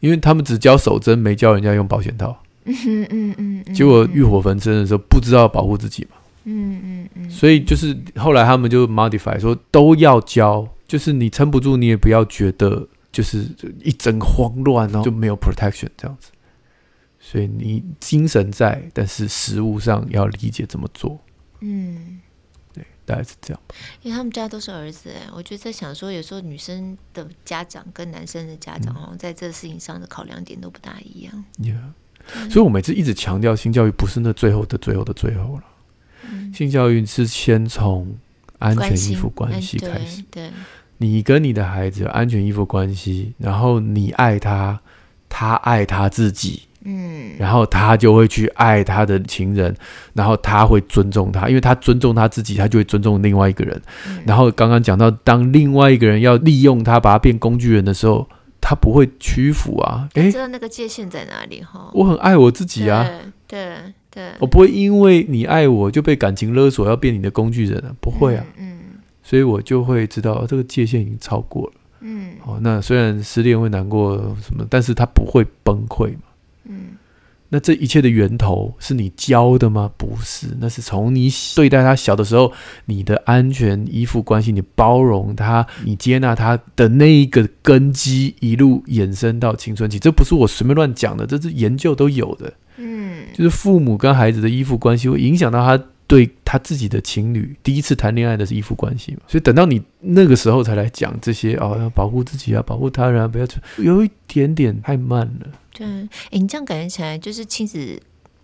[0.00, 2.36] 因为他们只教守贞，没教人家用保险套。
[2.64, 3.34] 嗯嗯嗯
[3.66, 6.16] 嗯，结果欲火焚身的时候，不知道保护自己嘛。
[6.44, 13.46] 嗯嗯嗯，所以就是后来他们就 modify 说都要教，就是你撑不住，你也不要觉得就是
[13.82, 16.30] 一整慌乱，然后就没有 protection 这样子。
[17.18, 21.18] 所以你精神在，但是实物上要理解怎么做。
[21.60, 22.20] 嗯，
[22.74, 23.62] 对，大概是这样。
[24.02, 31.44] 因为他们家都是儿子，哎，我就在想说，有时候女生的家长跟男生的家长，好像在这个事情上的考量点都不大一样。
[31.58, 31.78] Yeah.
[32.34, 35.73] 嗯、所以我每次一直强调性教育不是那最后的最后的最后了，嗯、
[36.54, 38.16] 性教育是先从
[38.58, 40.22] 安全依附关系开始。
[40.30, 40.50] 对，
[40.98, 44.80] 你跟你的孩子有安全依附关系，然后你爱他，
[45.28, 46.62] 他爱他自己。
[46.86, 49.74] 嗯，然后他就会去爱他的情人，
[50.12, 53.80] 然后他会尊重他，因为他尊重他自己，他就会尊重另外一个人。
[54.06, 58.28] 嗯、然后刚刚讲到，当另外一个人要利用他，把他变工具人的时候，
[58.60, 60.06] 他不会屈服啊。
[60.12, 61.88] 诶，知道那个界限在哪里哈？
[61.94, 63.08] 我很爱我自己啊，
[63.48, 68.46] 对对，对我不会因为你爱我就被感情勒索，要变你的工具人啊，不会啊。
[68.56, 71.72] 嗯，嗯所以我就会知道这个界限已经超过了。
[72.00, 76.20] 嗯，哦，那虽然失恋会难过什么，但是他不会崩溃嘛。
[76.66, 76.92] 嗯，
[77.48, 79.90] 那这一切的源头是你教的吗？
[79.96, 82.52] 不是，那是从你对待他小的时候，
[82.84, 89.98] 你的安全依附关系，你包容他，你接纳他的那一个根基，一路延伸到青春期。
[89.98, 92.52] 这不是我随便乱讲的，这是研究都有的。
[92.76, 95.84] 嗯，就是父母跟孩子的依附关系会影响到他。
[96.06, 103.46] 对他自己的情侣，第一次谈恋爱的是依附关系嘛，所以等到你那个时候才来讲这些哦，要保护自己啊，保护他人啊，不要
[103.78, 105.50] 有一点点太慢了。
[105.72, 107.98] 对，哎，你这样感觉起来，就是亲子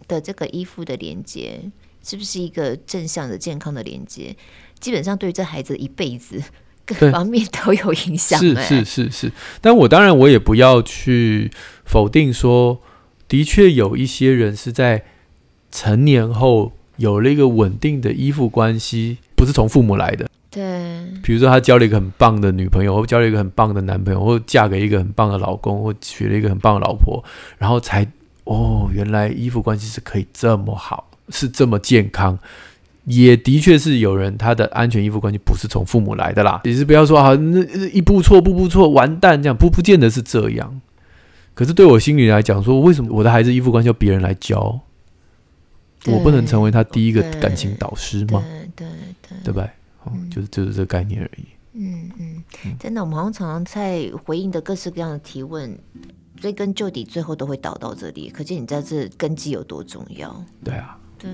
[0.09, 1.61] 的这个依附的连接，
[2.03, 4.35] 是不是一个正向的、健康的连接？
[4.81, 6.43] 基本上对于这孩子一辈子
[6.87, 8.41] 各方面都有影响。
[8.41, 11.51] 是是是是，但我当然我也不要去
[11.85, 12.81] 否定说，
[13.31, 15.05] 的确有一些人是在
[15.71, 16.73] 成年后。
[16.97, 20.29] 有了一个稳定的依附关系，不是从父母来的。
[20.51, 27.25] 对，比如说他交了一个很棒的女朋友，或交了一个很棒的男朋友，或嫁给一个很棒的老公，或娶了一个很棒的老婆，
[27.57, 28.07] 然后才
[28.45, 32.39] 哦，原来依附关系是可以这么好，是这么健康。
[33.07, 36.61] 也的确是有人他的安全依附关系不是从父母来的啦。
[36.65, 40.83] 也是不要说啊，那一步错步步错，完蛋这样，不不见得是这样。
[41.61, 44.81] 可是对我心里来讲，说为什么我的孩子依附关系要别人来教？
[46.07, 48.43] 我不能成为他第一个感情导师吗？
[48.75, 48.89] 对对
[49.29, 49.71] 对，对吧？
[50.05, 51.45] 哦，就是就是这个概念而已。
[51.75, 52.43] 嗯嗯，
[52.79, 55.79] 真的，我们好像常常在回应的各式各样的提问，
[56.35, 58.31] 追根究底，最后都会导到这里。
[58.31, 60.43] 可见你在这根基有多重要。
[60.65, 60.99] 对啊。
[61.19, 61.31] 对。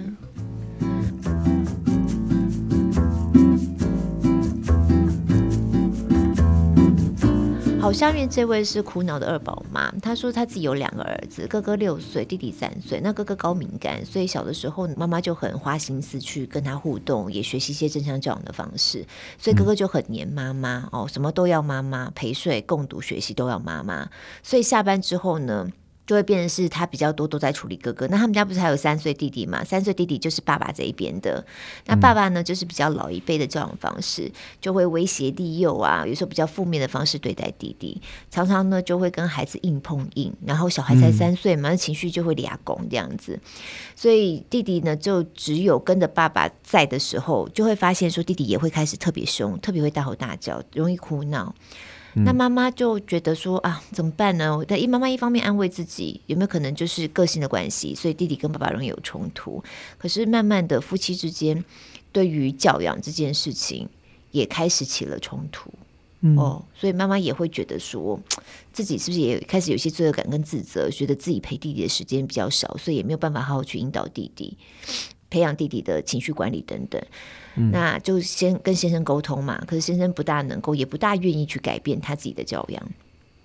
[7.79, 13.01] 好，下面这位是苦恼的二宝妈，她说她自己有两个儿子，哥哥六岁，弟弟三岁。
[13.01, 19.07] 那哥哥高敏感，所以小的时候妈妈就很花心思去跟他互动，也学习一些正向教养的方式，
[19.39, 24.09] 所以哥哥就很黏妈妈哦，什么都要妈妈陪睡、共读、学习都要妈妈。
[24.43, 25.69] 所以下班之后呢，
[26.07, 28.07] 就会变成是他比较多都在处理哥哥。
[28.07, 29.65] 那他们家不是还有三岁弟弟嘛？
[29.65, 31.45] 三岁弟弟就是爸爸这一边的。
[31.87, 40.33] 那爸爸呢，就是比较老一辈的教养方式，就会威胁利诱啊，有时候比较负面的方式对待弟弟，常常呢就会跟孩子硬碰硬。
[40.47, 43.39] 然后小孩才三岁嘛，嗯、情绪就会俩拱这样子。
[43.97, 51.53] 所以弟弟呢，就只有跟着爸爸在的时候，就会发现说弟弟也会开始特别凶，特别会大吼大叫，容易哭闹。
[52.25, 54.59] 那妈妈就觉得说啊，怎么办呢？
[54.67, 59.63] 但一妈妈一方面安慰自己，有没有可能就是个性的关系，所以弟弟跟爸爸容易有冲突。
[59.99, 61.63] 可是慢慢的，夫妻之间
[62.13, 63.87] 对于教养这件事情
[64.31, 65.71] 也开始起了冲突。
[66.23, 68.19] 嗯、哦，所以妈妈也会觉得说，
[68.73, 74.57] 自己是不是也开始有些罪恶感跟自责，觉得自己陪弟弟的时间比较少，所以也没有办法好好去引导弟弟，
[75.29, 77.01] 培养弟弟的情绪管理等等。
[77.73, 82.83] 那就先跟先生沟通嘛，可是先生不大能够，也不大愿意去改变他自己的教养。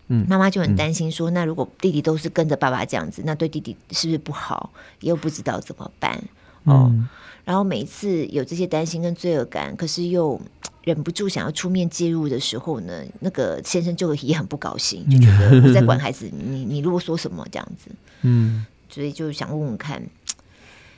[0.07, 4.69] 嗯，妈妈就很担心说，那如果弟弟都是跟着爸爸这样子，那对弟弟是不是不好？
[4.99, 6.21] 又不知道怎么办
[6.65, 6.87] 哦。
[6.91, 7.07] 嗯、
[7.45, 10.39] 然后每次有这些担心跟罪恶感，可是又
[10.83, 17.89] 忍不住想要出面介入的时候呢，那个先生就也很不高兴，就觉得 我在管孩子，你你如果说什么这样子，
[18.23, 20.03] 嗯，所以就想问问看。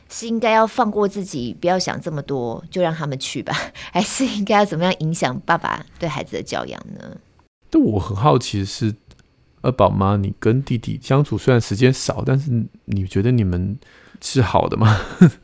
[0.10, 3.56] 是应该要放过自己，不要想这么多，就让他们去吧？
[3.92, 7.18] 还是应该要怎么样影响爸爸对孩子的教养呢？
[7.70, 8.94] 但我很好奇的是，
[9.62, 12.52] 二宝妈，你跟弟弟相处虽然时间少，但是
[12.86, 13.76] 你觉得你们
[14.22, 15.00] 是好的吗？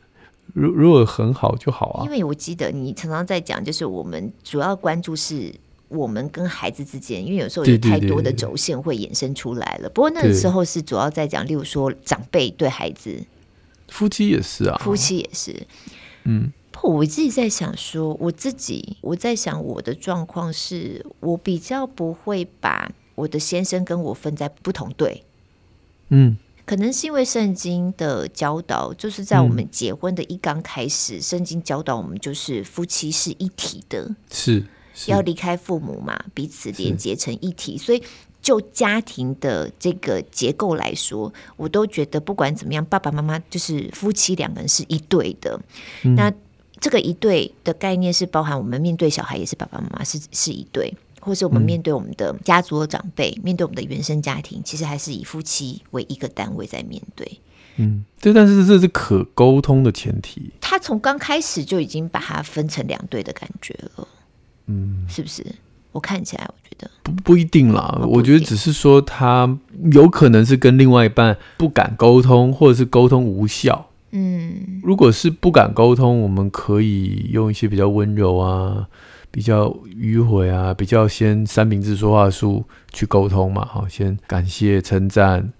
[0.54, 2.04] 如如果很好就好啊。
[2.04, 5.52] 因为我记得你常常在讲，就是我们主要关注是
[5.88, 9.80] 我们跟孩子之间，因为有时候有太多的轴线会衍生出来了。
[9.80, 13.20] 对对对对，不过那个时候是主要在讲，例如说长辈对孩子。
[13.90, 15.66] 夫妻也是啊，夫妻也是，
[16.24, 16.50] 嗯，
[16.82, 25.24] 我自己在想说，我自己我在想我的状况是，我比较不会把我的先生跟我分在不同队，
[26.08, 34.64] 嗯，可能是因为圣经的教导，就是在我们结婚的一刚开始，圣经教导我们就是夫妻是一体的，是。
[35.06, 38.02] 要离开父母嘛，彼此连接成一体，所以。
[38.42, 45.60] 就家庭的这个结构来说，我都觉得不管怎么样，爸爸妈妈就是夫妻两个人是一对的。
[46.04, 46.32] 嗯、那
[46.80, 50.90] 这个一对的概念是包含我们面对小孩也是爸爸妈妈是是一对，
[51.20, 57.40] 或是我们面对我们的家族的长辈，嗯、面对我们的原生家庭，其实还是以夫妻为一个单位在面对。
[57.76, 60.50] 嗯，对，但是这是可沟通的前提。
[60.62, 64.08] 他从刚开始就已经把它分成两对的感觉了，
[64.66, 65.44] 嗯，是不是？
[65.92, 68.00] 我看起来，我觉得不不一定啦。
[68.06, 69.58] 我觉得只是说他
[69.90, 73.88] 有可能是跟另外一半不敢沟通，或者是沟通无效。
[74.12, 78.86] 嗯，如果是不敢沟通，我们可以用一些比较温柔啊、
[79.32, 83.64] 比较迂回啊、比较先三明治说话术去沟通嘛。
[83.64, 85.52] 好，先感谢、称赞，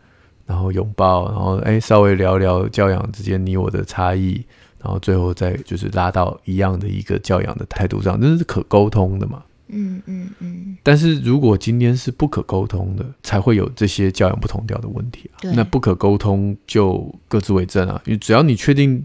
[0.46, 4.44] 然后拥抱，然后哎稍微聊聊教养之间你我的差异，
[4.82, 9.42] 然后最后再就是拉到一样的一个教养的态度上，这是可沟通的嘛。
[9.72, 15.38] 嗯嗯嗯，但是如果今天是不可沟通的，才会有这些教养不同调的问题啊。
[15.54, 18.02] 那不可沟通就各自为政啊。
[18.04, 19.04] 因为只要你确定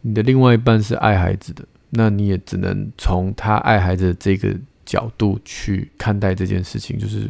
[0.00, 4.56] 你的另外一半是爱孩子的，那你也只能从他爱孩子的这个
[4.86, 7.28] 角度去看待这件事情，就是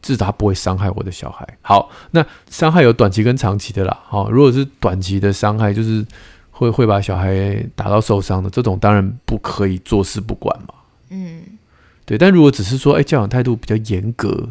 [0.00, 1.58] 至少他不会伤害我的小孩。
[1.60, 3.98] 好，那伤害有短期跟长期的啦。
[4.04, 6.06] 好，如果是短期的伤害，就是
[6.60, 10.74] 会会把小孩打到受伤的这种，当然不可以坐视不管嘛。
[11.08, 11.40] 嗯。
[12.04, 14.50] 对，但如果只是说，哎，教养态度比较严格，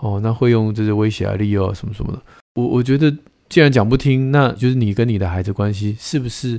[0.00, 2.20] 哦，那会用这些威胁啊、利诱啊什么什么的。
[2.56, 3.16] 我我觉得，
[3.48, 6.56] 既然讲不听，那就是你跟你的孩子关系是不是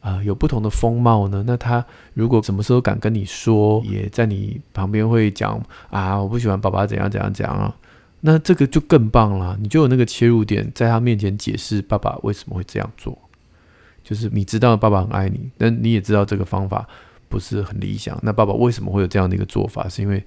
[0.00, 1.42] 啊、呃、有不同的风貌呢？
[1.46, 5.58] 那他如果什么时候敢跟你说，也在你旁边会讲
[5.90, 7.74] 啊，我不喜欢爸爸怎样怎样怎样啊，
[8.20, 13.18] 那这个就更棒了，你就有那个切入点，在他面前解释爸爸为什么会这样做，
[14.02, 16.88] 就是你知道爸爸很爱你，但你也知道这个方法。
[17.28, 18.20] 不是很理想。
[18.22, 19.88] 那爸爸为什么会有这样的一个做法？
[19.88, 20.22] 是因为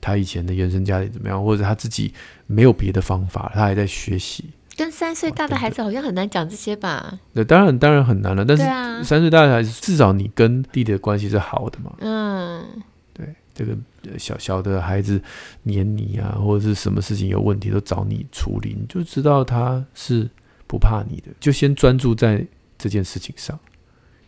[0.00, 2.12] 他以前的原生家庭怎么样，或者他自己
[2.48, 4.46] 没有别的方法，他还在学习。
[4.76, 7.16] 跟三岁大的孩子好像很难讲这些吧？
[7.34, 8.44] 那当然，当然很难了。
[8.44, 8.64] 但是
[9.04, 11.92] 三岁大的孩子，至少你跟弟弟的关系是好的嘛？
[12.00, 12.66] 嗯，
[13.14, 13.76] 对，这个
[14.18, 15.22] 小小的孩子
[15.62, 20.28] 黏你啊，或者是什么事情有问题都找你处理，你就知道他是
[20.66, 21.28] 不怕你的。
[21.38, 22.44] 就先专注在
[22.78, 23.58] 这件事情上，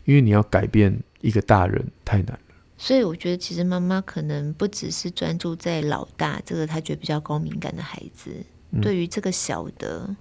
[0.04, 1.00] 因为你要改变。
[1.22, 2.40] 一个大人太难了，
[2.78, 8.30] 所以我觉得其实妈妈可能不只是专注在老大这个她觉得比较高敏感的孩子，
[8.70, 10.16] 嗯、对于这个小的，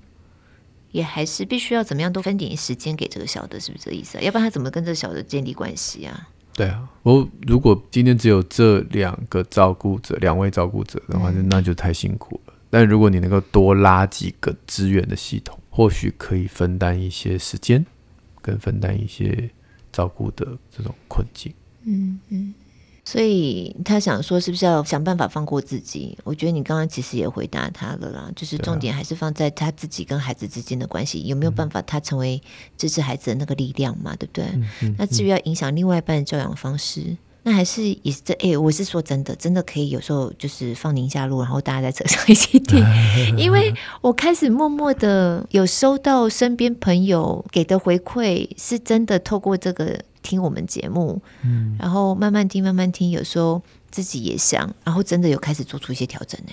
[0.92, 4.22] 也还是必须要怎么样都分点时间给这个小的，是不是这个意思啊？
[4.22, 6.28] 要不然他怎么跟这个小的建立关系啊？
[6.52, 12.54] 对啊，我如果今天只有这两个照顾者，两位照顾者的话，嗯、那就太辛苦了。
[12.70, 17.86] 但如果你能够多拉几个资源的系统，或许可以分担一些时间，
[18.42, 19.50] 跟分担一些。
[19.92, 22.54] 照顾的这种困境，嗯嗯，
[23.04, 26.16] 所以他想说，是不是要想办法放过自己？
[26.24, 32.40] 我觉得你刚刚其实也回答他了啦，就是重点还是放在他自己跟孩子之间的关系，有没有办法他成为
[32.78, 34.16] 支持孩子的那个力量嘛？
[34.16, 34.46] 对不对？
[34.46, 37.18] 嗯嗯、那至于要影响另外一半的教养方式。
[37.44, 42.84] 那还是也是这哎、欸，我是说真的，真的可以有时候就是放宁夏路，然后大家在车上一起听，
[43.38, 56.52] 因为我开始默默的有收到身边朋友给的回馈，是真的透过这个听我们节目，嗯，然后慢慢听慢慢听，有时候自己也想，然后真的有开始做出一些调整呢。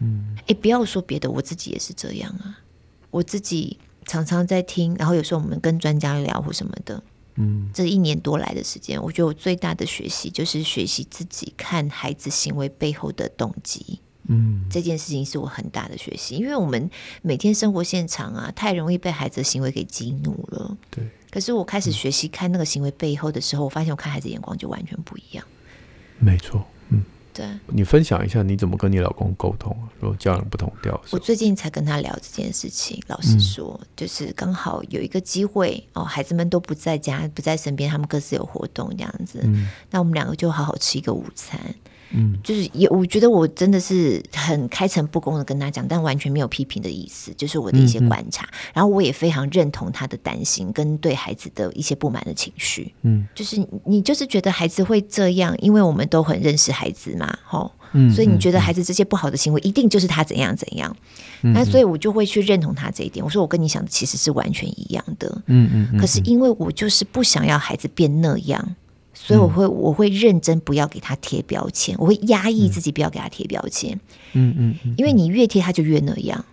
[0.00, 2.58] 嗯，哎、欸，不要说别的，我自己也是这样啊，
[3.10, 7.00] 我自己常常在听，然后有时候我们跟专家聊或什么的。
[7.36, 14.00] 嗯，这一年多来的时间，我觉得我最大的学习就是学习自己看孩子行为背后的动机。
[14.28, 16.90] 嗯，这件事情是我很大的学习，因为我们
[17.22, 20.76] 每天生活现场啊，太容易被孩子的行为给激怒了。
[20.90, 21.08] 对。
[21.30, 25.46] 可是我开始学习看那个行为背后的时候，我发现我看孩子眼光就完全不一样。
[26.18, 26.66] 没错。
[27.36, 29.84] 对，你分享一下你怎么跟你老公沟通啊？
[30.00, 32.98] 如果教养不同调，我最近才跟他聊这件事情。
[33.08, 39.40] 老实说，嗯、就是刚好有一个机会哦，孩子们都不在家，不在身边，他们各自有活动这样子。
[39.44, 41.60] 嗯、那我们两个就好好吃一个午餐。
[42.10, 48.48] 嗯，就是也，我觉得我真的是很开诚布公的跟他讲，但完全没有批评的意思，就是我的一些观察。
[48.72, 52.94] 然后我也非常认同他的担心跟对孩子的一些不满的情绪。
[53.02, 57.72] 嗯，就是你就是觉得孩子会这样，因为我们都很认识孩子嘛，吼。
[57.92, 60.94] 嗯，所以你觉得孩子这些不好的行为，一定就是他怎样怎样。
[61.42, 63.24] 嗯，那所以我就会去认同他这一点。
[63.24, 65.42] 我说我跟你想的其实是完全一样的。
[65.46, 65.88] 嗯嗯。
[65.92, 68.76] 嗯，可是因为我就是不想要孩子变那样。
[69.26, 73.98] 所以我会我会认真不要给他贴标签，我会压抑自己不要给他贴标签。
[74.34, 76.44] 嗯嗯，因为你越贴他就越那样。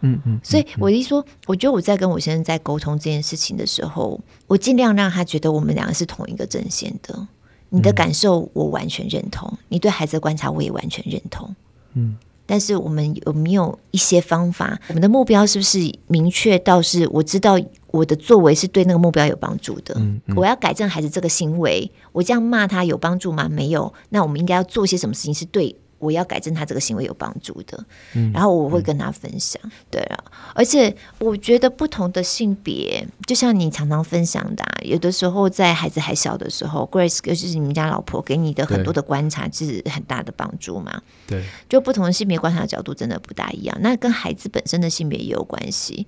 [0.00, 7.28] 嗯嗯，所以我一说，我觉得我在跟我先生在沟通这件事情的时候，我尽量让他觉得我们两个是同一个阵线的。
[7.68, 11.54] 你的感受我完全认同，嗯、你对孩子的观察我也完全认同。
[11.94, 12.16] 嗯，
[12.46, 14.78] 但是我们有没有一些方法？
[14.88, 17.58] 我们的目标是不是明确到是我知道
[17.92, 19.94] 我的作为是对那个目标有帮助的？
[19.98, 23.48] 嗯嗯、我要改正孩子这个行为，我这样骂他有帮助吗？
[23.48, 23.94] 没有。
[24.08, 25.76] 那我们应该要做些什么事情是对？
[25.98, 27.78] 我要改正他这个行为有帮助的，
[28.14, 29.62] 嗯、然后我会跟他分享。
[29.62, 41.00] 嗯、对啊，而且我觉得不同的性别，就像你常常分享的、啊，有的时候在孩子还小的时候，Grace 尤其是你们家老婆给你的很多的观察，是很大的帮助嘛。
[41.28, 46.04] 对，就不同的性别观察角度真的不大一样，那跟孩子本身的性别也有关系。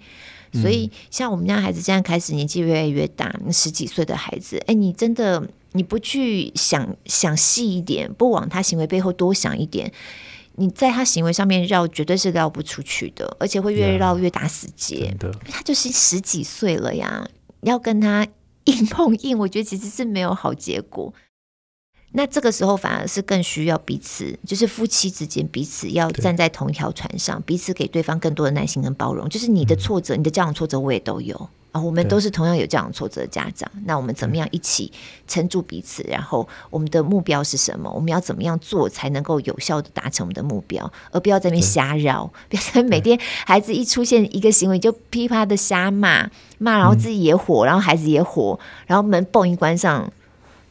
[0.60, 9.92] 所以，像我们家孩子现在开始年纪越来越大，十几岁的孩子，哎，你真的你不去想想细一点，不往他行为背后多想一点，
[10.56, 15.14] 你在他行为上面绕，绝对是绕不出去的，而且会越绕越打死结。
[15.20, 17.28] Yeah, 他就是十几岁了呀，
[17.62, 18.26] 要跟他
[18.64, 21.12] 硬碰硬，我觉得其实是没有好结果。
[22.16, 29.28] 那这个时候反而是更需要彼此，就是夫妻之间彼此要站在同一条船上，彼此给对方更多的耐心跟包容。
[29.28, 31.34] 就是你的挫折，嗯、你的教养挫折，我也都有
[31.72, 31.80] 啊。
[31.80, 33.68] 我们都是同样有教养挫折的家长。
[33.84, 34.92] 那我们怎么样一起
[35.26, 36.04] 撑住彼此？
[36.04, 37.90] 然后我们的目标是什么？
[37.90, 40.88] 我们要怎么样做才能够有效的达成我们的目标？
[41.10, 50.12] 而不要在那边瞎绕，对 不要在每天孩子一出现一个行为就噼啪的瞎骂骂，然后自己也火，嗯、然后孩子也火，然后门嘣一关上。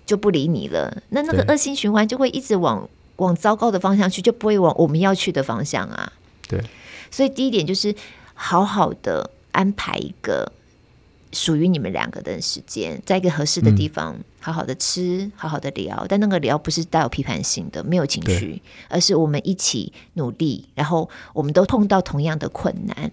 [0.06, 2.88] 就不理你了，那那个恶性循环就会一直往
[3.18, 6.12] 往糟糕的方向去，就不会往我们要去的方向啊。
[6.48, 6.62] 对，
[7.10, 7.96] 所以第一点就是
[8.34, 10.52] 好好的安排一个
[11.32, 16.06] 属于你们两个的时间，在一个合适的地方，嗯、好好的吃，好好的聊。
[16.10, 23.12] 但那个聊不是带有批判性的，没有情绪，而是我们一起努力，然后我们都碰到同样的困难。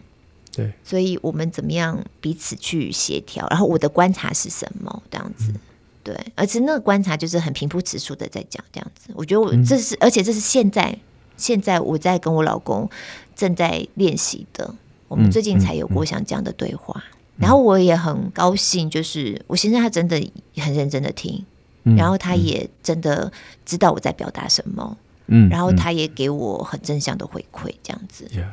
[0.52, 3.46] 对，所以我们怎么样彼此去协调？
[3.48, 5.02] 然后我的观察是什么？
[5.08, 5.52] 这样子。
[5.52, 5.60] 嗯
[6.02, 10.96] 对，而且那个观察就是很平铺直述的在讲这样子，我觉得我这是，嗯、而且这是现在
[11.36, 12.88] 现在我在跟我老公
[13.36, 14.74] 正在练习的，
[15.08, 17.04] 我们最近才有过像这样的对话，
[17.36, 20.16] 然后我也很高兴，就是我现在他真的
[20.56, 21.44] 很认真的听，
[21.84, 23.30] 嗯、然后他也真的
[23.66, 24.96] 知道我在表达什么，
[25.26, 28.50] 嗯，然后他也给我很正向的回馈，这样子，呀、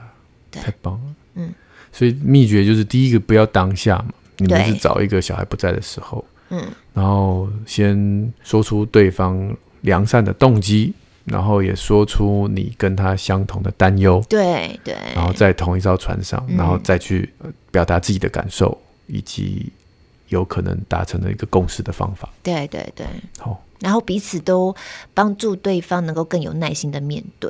[0.52, 1.54] 太棒了，嗯，
[1.94, 6.26] 所以秘诀就是第一个不要当下嘛，你们是找一个小孩不在的时候。
[6.50, 10.94] 嗯，然后先说出对方良善的动机，
[11.26, 17.30] 然后也说出你跟他相同的担忧，对对，然后在同一艘船上，嗯、然后再去
[17.70, 18.78] 表达自己的感受，
[19.08, 19.72] 以及
[20.30, 22.30] 有可能达成的一个共识的方法。
[22.42, 23.06] 对对对，
[23.40, 24.74] 好，然后彼此都
[25.14, 27.50] 帮助对方能够更有耐心的面对，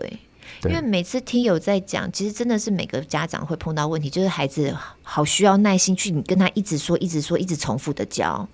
[0.61, 8.47] 对，因为每次听友在讲，其实真的是每个家长会碰到问题，就是孩子好需要耐心去你跟他一直说、一直说、一直重复的教。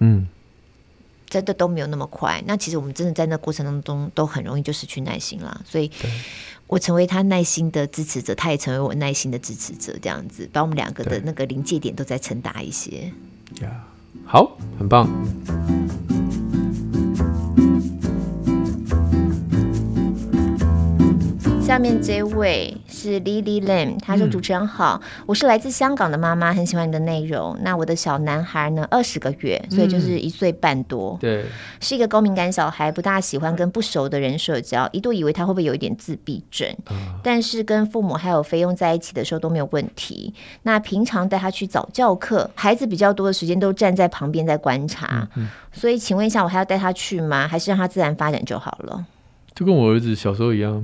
[0.00, 0.26] 嗯，
[1.28, 2.42] 真的都没有那么快。
[2.46, 5.62] 那其实我们真的在那过程当中都很容易就失去耐心了。
[5.64, 5.90] 所以，
[6.66, 13.12] 我成为他耐心的支持者，他也成为我耐心的支持者，这样子把我们两个的那个临界点都在撑大一些。
[13.60, 13.84] 呀，
[14.24, 15.08] 好，很棒。
[21.62, 27.56] 下面这位是 Lily Lam，他说：“主持人好，嗯、我是来自香港的妈妈，很喜欢你的内容。
[27.62, 31.44] 那我的小男孩呢，二十个月，所以就是一岁半多，嗯、对，
[31.80, 40.34] 是一个高敏感小孩，不大喜欢跟不熟的人社交，一度以为他会不会有一点自闭症，嗯、但是跟父母还有菲佣在一起的时候都没有问题。
[40.64, 45.26] 那平常带他去早教课，孩子比较多的时间都站在旁边在观察，
[45.72, 47.48] 所以请问一下，我还要带他去吗？
[47.48, 49.06] 还是让他自然发展就好了？”
[49.52, 50.82] 就跟我儿子小时候一样，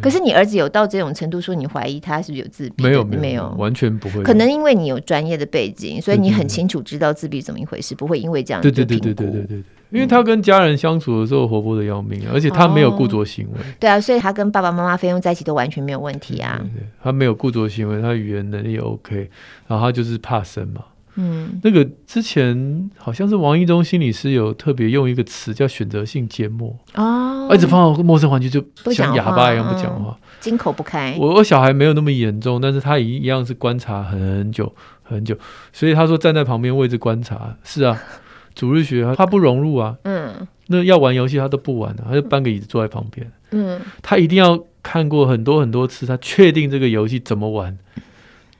[0.00, 2.84] 可是你儿子有到这种程度，说你怀疑他是不是有自闭？
[2.84, 4.22] 没有，没有，完全不会。
[4.22, 8.62] 可能因为你有专业的背景，所以你很清楚知道自闭怎么一回事，不会因为这样。
[8.62, 9.56] 对对对对对对对，
[9.90, 13.58] 因为他跟家人相处的时候活泼的要命，而且他没有固着行为。
[13.78, 16.60] 对啊，所以他跟爸爸妈妈菲佣在一起都完全没有问题啊。
[17.02, 19.30] 他没有固着行为，他语言能力也 OK，
[19.66, 20.82] 然后他就是怕生嘛。
[21.16, 26.74] 嗯，那个之前好像是王一中心理师有特别用一个词叫选择性缄默。
[26.94, 31.16] 哦，一直放到陌生环境就像哑巴一样不讲话，金口不开。
[31.18, 35.36] 我我小孩没有那么严重，但是他一一样是观察很久很久，
[35.72, 38.00] 所以他说站在旁边位置观察，是啊，
[38.54, 47.76] 主日学他不融入啊，嗯，那要玩游戏他都不玩了，他就搬个椅子坐在旁边，嗯，他一定要看过很多很多次，他确定这个游戏怎么玩，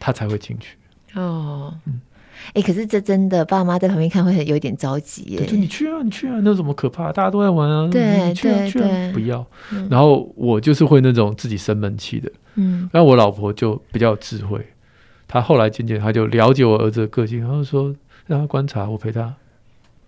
[0.01, 0.77] 他才会进去。
[1.15, 2.01] 哦，嗯。
[2.55, 5.47] 哎，可是这真的，爸妈在旁边看会很有点着急耶。
[5.47, 7.13] 就你去啊，你去啊，那有什么可怕？
[7.13, 7.89] 大家都在玩啊。
[7.91, 9.47] 对去啊对去啊，不要。
[9.73, 12.31] 嗯、然后我就是会那种自己生闷气的。
[12.57, 12.89] 嗯。
[12.93, 14.65] 然后我老婆就比较有智慧，
[15.29, 17.95] 她后来渐渐她就了解我儿子的个性，然后说
[18.27, 19.35] 让他观察，我陪他。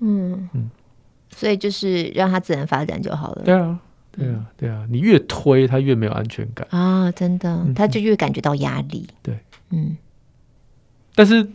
[0.01, 0.68] 嗯嗯，
[1.30, 3.43] 所以就是让他自然发展就好了。
[3.45, 3.78] 对啊，
[4.11, 9.07] 对啊，对啊，你越推他越没有安全感啊，真的，他就越感觉到压力。
[9.22, 9.38] 对，
[9.70, 9.97] 嗯。
[11.14, 11.47] 但是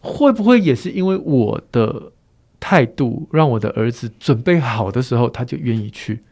[0.00, 2.12] 会不会也是因为我的
[2.60, 6.22] 态度，让我的儿子准备好的时候，他就愿意去？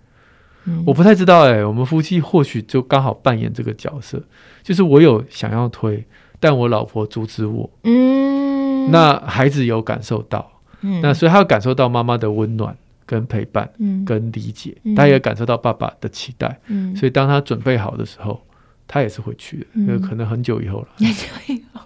[0.65, 1.65] 嗯，我不太知道哎、欸。
[1.65, 4.23] 我们夫妻或许就刚好扮演这个角色，
[4.63, 6.05] 就是我有想要推，
[6.41, 7.71] 但我老婆阻止我。
[7.85, 10.51] 嗯，那孩子有感受到，
[10.81, 18.43] 嗯，那所以他有感受到妈妈的温暖跟陪伴，嗯，跟理解，嗯，他也感受到爸爸的期待，嗯，所以当他准备好的时候，
[18.89, 20.89] 他也是会去的，嗯，可能很久以后了。
[20.97, 21.81] 很久以后。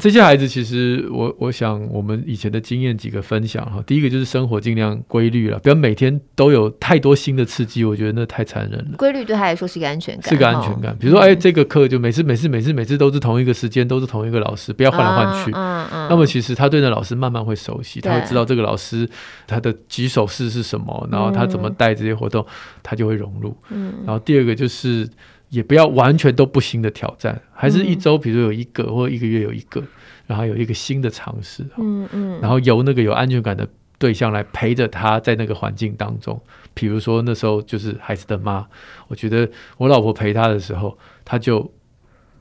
[0.00, 3.82] 这些孩子其实我，我我想我们以前的经验几个分享哈。
[3.86, 8.96] 第一个就是生活尽量规律了，不要每天都有太多新的刺激，我觉得那太残忍了。
[8.96, 10.96] 规律对他来说是一个安全感，是个安全感。
[10.98, 15.50] 比如说，哎，这个课就每次每次每次每次都是同一个时间，都是同一个老师，不要换来换去。
[15.54, 16.06] 嗯嗯。
[16.08, 19.08] 那么其实他对那老师慢慢会熟悉，他会知道这个老师
[19.46, 22.44] 他的举手式是什么，然后他怎么带这些活动，
[22.82, 23.56] 他就会融入。
[23.70, 23.92] 嗯。
[24.06, 25.08] 然后第二个就是。
[25.52, 29.82] 也不要完全都不新的挑战，还是一周，比如有一个、嗯、或者一个月有一个，
[30.26, 36.40] 然后有一个新的尝试，嗯嗯，然后由那个有安全感的对象来陪着他在那个环境当中，
[36.72, 38.66] 比如说那时候就是孩子的妈，
[39.08, 39.46] 我觉得
[39.76, 41.70] 我老婆陪他的时候，他就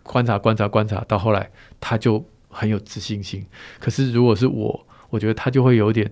[0.04, 1.52] 观察观察观察，到后来
[1.82, 3.46] 他就很有自信心。
[3.78, 6.10] 可是如果是我，我觉得他就会有点。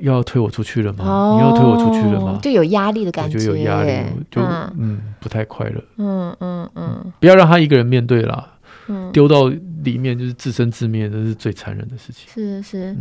[0.00, 1.04] 又要推我出去了吗？
[1.04, 2.38] 哦、你要推我出去了吗？
[2.42, 3.92] 就有压力的感觉，就有压力，
[4.30, 5.82] 就嗯，嗯，不太快乐。
[5.96, 8.48] 嗯嗯嗯，不要让他一个人面对啦。
[8.88, 9.48] 嗯，丢到
[9.84, 12.28] 里面就是自生自灭，这是最残忍的事情。
[12.32, 12.98] 是是，嗯、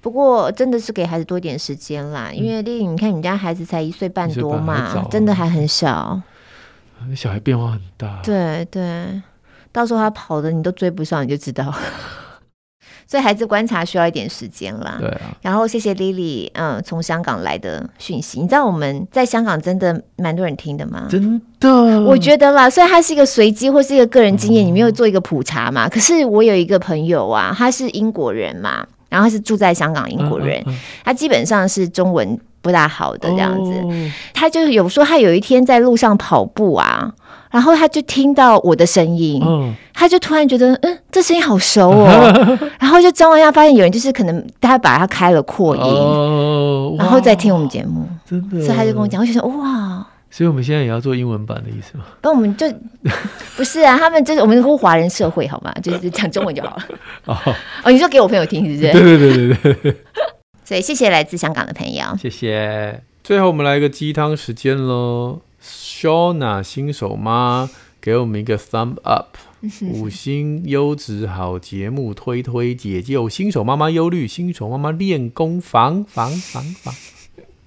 [0.00, 6.20] 不过真的是给孩子多一点时间啦，嗯、因为丽丽，你看你们家孩子才一岁半多嘛，啊、真的还很小。
[7.16, 8.20] 小孩变化很大。
[8.22, 9.20] 对对，
[9.72, 11.74] 到时候他跑的你都追不上，你就知道。
[13.06, 14.96] 所以孩子观察需要一点时间啦。
[14.98, 15.20] 对啊。
[15.40, 18.40] 然后谢谢 Lily，嗯，从香港来的讯息。
[18.40, 21.06] 你知道我们在香港真的蛮多人听的吗？
[21.10, 22.00] 真的。
[22.02, 25.88] 我觉得啦，虽然它是一个随机或是一个个人经验，你没有做一个普查嘛。
[25.88, 30.64] 可是我有一个朋友啊，他是英国人嘛，然后他是住在香港，英国人，
[31.04, 33.72] 他基本上是中文不大好的这样子。
[34.34, 37.12] 他就有说他有一天在路上跑步啊。
[37.52, 42.08] 然后他就听到我的声音，嗯、他就突然觉得，嗯，这声音好熟哦。
[42.80, 48.60] 然后就张望一下，发现有人就是可能他把他开了扩音，哦、然后再听我们节目，真的。
[48.62, 50.04] 所以他就跟我讲，我就说哇。
[50.30, 52.04] 所以我们现在也要做英文版的意思吗？
[52.22, 52.66] 那我们就
[53.54, 55.70] 不是啊，他们就是我们是华人社会，好吗？
[55.82, 56.82] 就是讲中文就好了。
[57.26, 57.36] 哦，
[57.84, 58.92] 哦，你说给我朋友听是不是？
[58.92, 59.96] 对对对对对。
[60.64, 63.02] 所以谢谢来自香港的朋友，谢谢。
[63.22, 65.40] 最后我们来一个鸡汤时间喽。
[65.62, 69.36] Shona 新手妈给我们一个 thumb up，
[69.92, 76.94] 五星优质好节目推推解救新手妈妈忧虑，新手妈妈练功房房房房，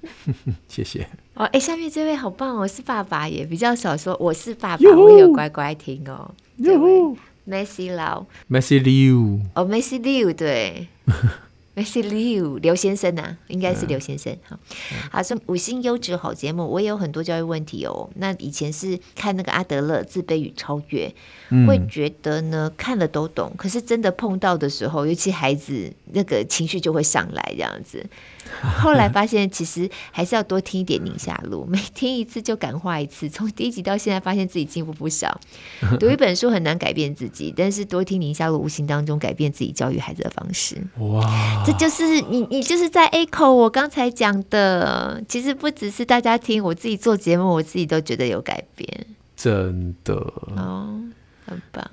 [0.67, 1.07] 谢谢。
[1.35, 6.29] 哦，哎，下面这位好棒哦，是爸爸也比较少说我是爸爸，我有乖乖听哦。
[6.61, 7.01] 这位
[7.47, 10.87] Messi Lau，Messi Liu，哦，Messi Liu 对。
[11.75, 14.57] Messi Liu 刘先生啊，应该是刘先生哈。
[14.91, 18.09] 嗯、好，说五星优质好节目，我也有很多教育问题哦。
[18.15, 21.13] 那以前是看那个阿德勒自卑与超越，
[21.49, 28.05] 嗯、会觉得呢看了都懂，可是真的碰到的时候，尤其孩子那个情绪就会上来这样子。
[28.61, 33.27] 后来发现，其实还是要多听一点宁夏路，每听一次就感化一次。
[33.27, 35.41] 从第一集到现在，发现自己进步不少。
[35.99, 40.77] 读一本书很难改变自己，但是多听宁夏路，无形当中改变自己教育孩子的方式。
[40.99, 45.19] 哇，这就是你，你就是在 echo 我刚才讲的。
[45.27, 48.87] 其实不只是大家听，我自己做节目，我自己都觉得有改变。
[49.35, 50.13] 真的
[50.55, 51.01] 哦，
[51.47, 51.83] 很棒，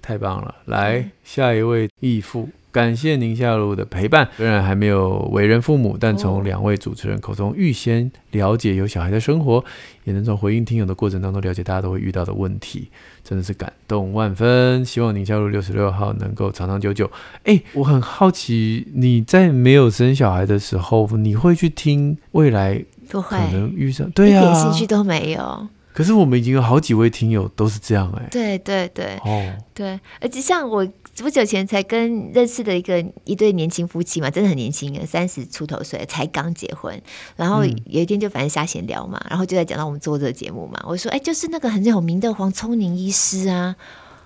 [0.00, 0.54] 太棒了！
[0.66, 2.48] 来，嗯、下一位义父。
[2.72, 9.64] 感谢宁夏路的陪伴，虽然还没有为人父母，但从两位主持人口中预先了解有小孩的生活，
[10.04, 12.88] 也能从回应听友的过程当中了解大家都会遇到的问题，
[13.24, 14.84] 真的是感动万分。
[14.84, 17.10] 希望宁夏路六十六号能够长长久久。
[17.42, 24.08] 哎，我很好奇，你在没有生小孩的时候，你会去听未来可能遇上？
[24.12, 25.66] 对呀，一点兴趣都没有。
[26.00, 30.86] 可是我们已经有好几位听友都是这样哎，对对对，哦，对，而且像我
[31.18, 36.98] 不久前才跟认识的一个一对年轻夫妻嘛，真的很年轻，三十出头岁才刚结婚，
[37.36, 43.76] 然后有一天就反正瞎闲聊嘛，然后就在讲到我们做这个节目嘛，我说哎，就是那个很有名的黄聪宁医师啊，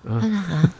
[0.05, 0.73] 他说啊，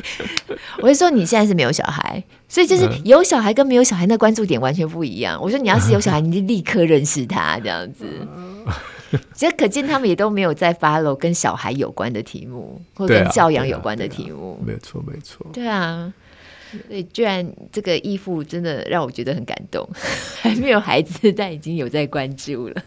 [0.80, 5.38] 我就说你现在是没有小孩，所以就是有小孩跟没有小孩那关注点完全不一样。
[5.42, 8.06] 我说你要是有小孩， 你就立刻认识他这样子。
[9.34, 14.58] 其实可见他们也都没有在 follow 跟小孩有关的题目，或跟教养有关的题目。
[14.64, 15.46] 没错，没错。
[15.52, 16.12] 对啊，
[16.88, 19.88] 对，居然这个义父真的让我觉得很感动，
[20.40, 22.82] 还没有孩子，但已经有在关注了。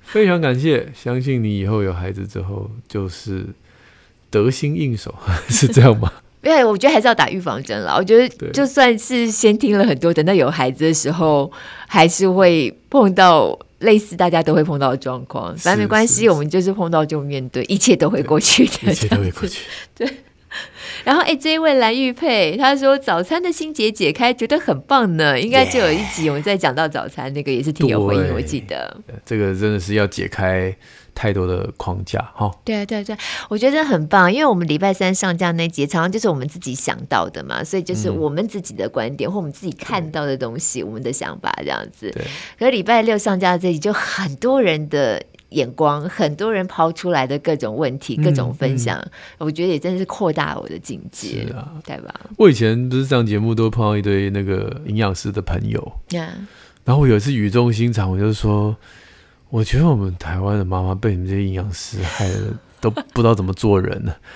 [0.00, 3.46] 非常感谢，相信你以后有孩子之后就是
[4.30, 5.14] 得心应手，
[5.48, 6.10] 是这样吗？
[6.40, 7.94] 因为我觉得还是要打预防针了。
[7.96, 11.50] 我觉得就算是先听了很多，等到有孩子的时候，
[11.88, 15.56] 还是会碰到类似大家都会碰到的状况。
[15.56, 19.64] 反正没关系，我们就是碰到就面对，一切都会过去的， 一切都会过去。
[19.94, 20.08] 对。
[21.04, 25.38] 然后，哎，这一位蓝玉佩，他说早餐的心结解开，觉得很棒呢。
[25.38, 28.96] 应该就有一集我们在讲到早餐，那个也是挺有回应，我记得。
[29.24, 30.74] 这个真的是要解开
[31.18, 32.48] 太多的框架哈。
[32.64, 42.08] 对啊，对啊，对啊，我觉得很棒，因为我们礼拜三上架那集，常常就是我们自己想到的嘛，所以就是我们自己的观点、嗯、或我们自己看到的东西，我们的想法这样子。
[42.12, 42.24] 对。
[42.56, 45.20] 可是礼拜六上架这集，就很多人的。
[45.52, 52.14] 眼光，很多人抛出来的各种问题、各种分享，嗯嗯、我觉得也真的是扩大我的境界，是啊，对吧？
[52.36, 56.46] 我以前不是上节目都碰到一堆那个营养师的朋友，嗯，
[56.84, 58.76] 然后我有一次语重心长，我就说，
[59.50, 64.16] 我觉得我们台湾的妈妈被你们这些营养师害的都不知道怎么做人了。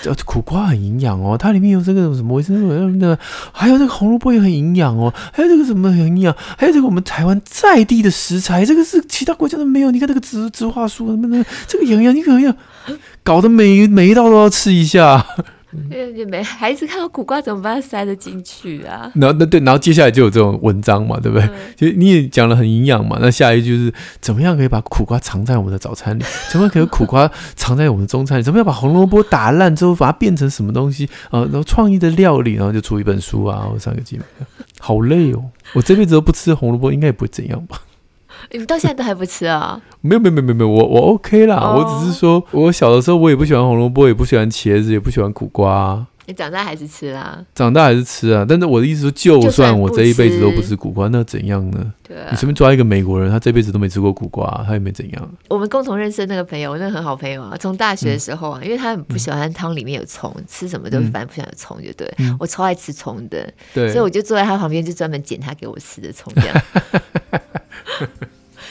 [0.00, 3.18] 就苦瓜很营养哦，它里面有这个什么维生素什么的，
[3.52, 9.90] 还有这个红萝卜也很营养哦，还有这个什么很营养，还有这个我们台湾在地的食材，这个是其他国家都没有。
[9.90, 12.56] 你看这个植植化素什么的，这个营养，你看营养，
[13.22, 15.26] 搞得每每一道都要吃一下。
[15.88, 19.10] 对，没孩子看到苦瓜怎么把它塞得进去啊？
[19.14, 21.48] 然后那对，然后接下来就有这种文章嘛，对不对？
[21.76, 23.18] 其实、嗯、你也讲了很营养嘛。
[23.20, 26.24] 那下一句就是怎么样可以把苦瓜藏在我们的早餐里？
[26.50, 28.42] 怎么样可以把苦瓜藏在我们的中餐里？
[28.42, 31.40] 怎么样把红萝卜打烂之后把它变成什么东西啊？
[31.42, 34.24] 然后创意的料理，然后就出一本书啊，或上个节目，
[34.78, 35.44] 好累哦！
[35.74, 37.80] 我这辈子都不吃红萝卜，应该也不会怎样吧？
[38.52, 39.80] 你到现在都还不吃啊？
[40.00, 41.56] 没有没有没有没有，我我 OK 啦。
[41.56, 41.78] Oh.
[41.78, 46.06] 我只是说，我小的时候我也不喜欢红萝卜，也不喜欢茄子，也不喜欢苦瓜。
[46.26, 47.44] 你长大还是吃啦？
[47.54, 48.44] 长大还是吃啊。
[48.48, 51.92] 但是我的意思说，就算我这一辈子都不吃苦瓜，那怎样呢？
[52.02, 52.28] 对啊。
[52.30, 55.30] 你随便抓一个美国人，他这辈子都没吃过苦瓜，他也没怎样。
[55.48, 62.12] 我们共同认识的那个朋友，那个很好朋友啊，从大学的时候啊，嗯、因为他很不喜欢汤里面有葱，嗯、吃什么都反正不喜欢有葱，就对。
[62.18, 66.62] 嗯、我超爱吃葱的，对，所以我就坐在他旁边，就专门捡他给我吃的葱这样。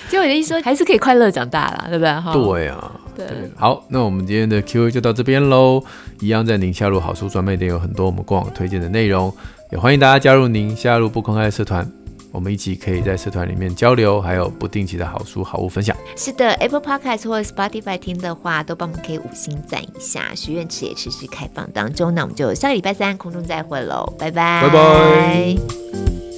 [0.09, 2.13] 就我的意思说，还是可以快乐长大啦，对不对？
[2.13, 3.27] 哈，对啊，对。
[3.55, 5.83] 好，那我们今天的 Q&A 就到这边喽。
[6.21, 9.33] 一样在宁夏路好书专卖店有很多我们过往推荐的内容，
[9.71, 11.85] 也欢迎大家加入宁夏路不公开的社团，
[12.31, 15.95] 我们一起可以在社团里面交流，还有不定期的好书好物分享。
[16.15, 20.33] 是的，Apple Podcast 或者 Spotify 听的话，都帮我们可以五星赞一下。
[20.33, 26.34] 许愿池也持续开放当中，那我们就下个礼拜三空中再会喽，拜拜，拜拜。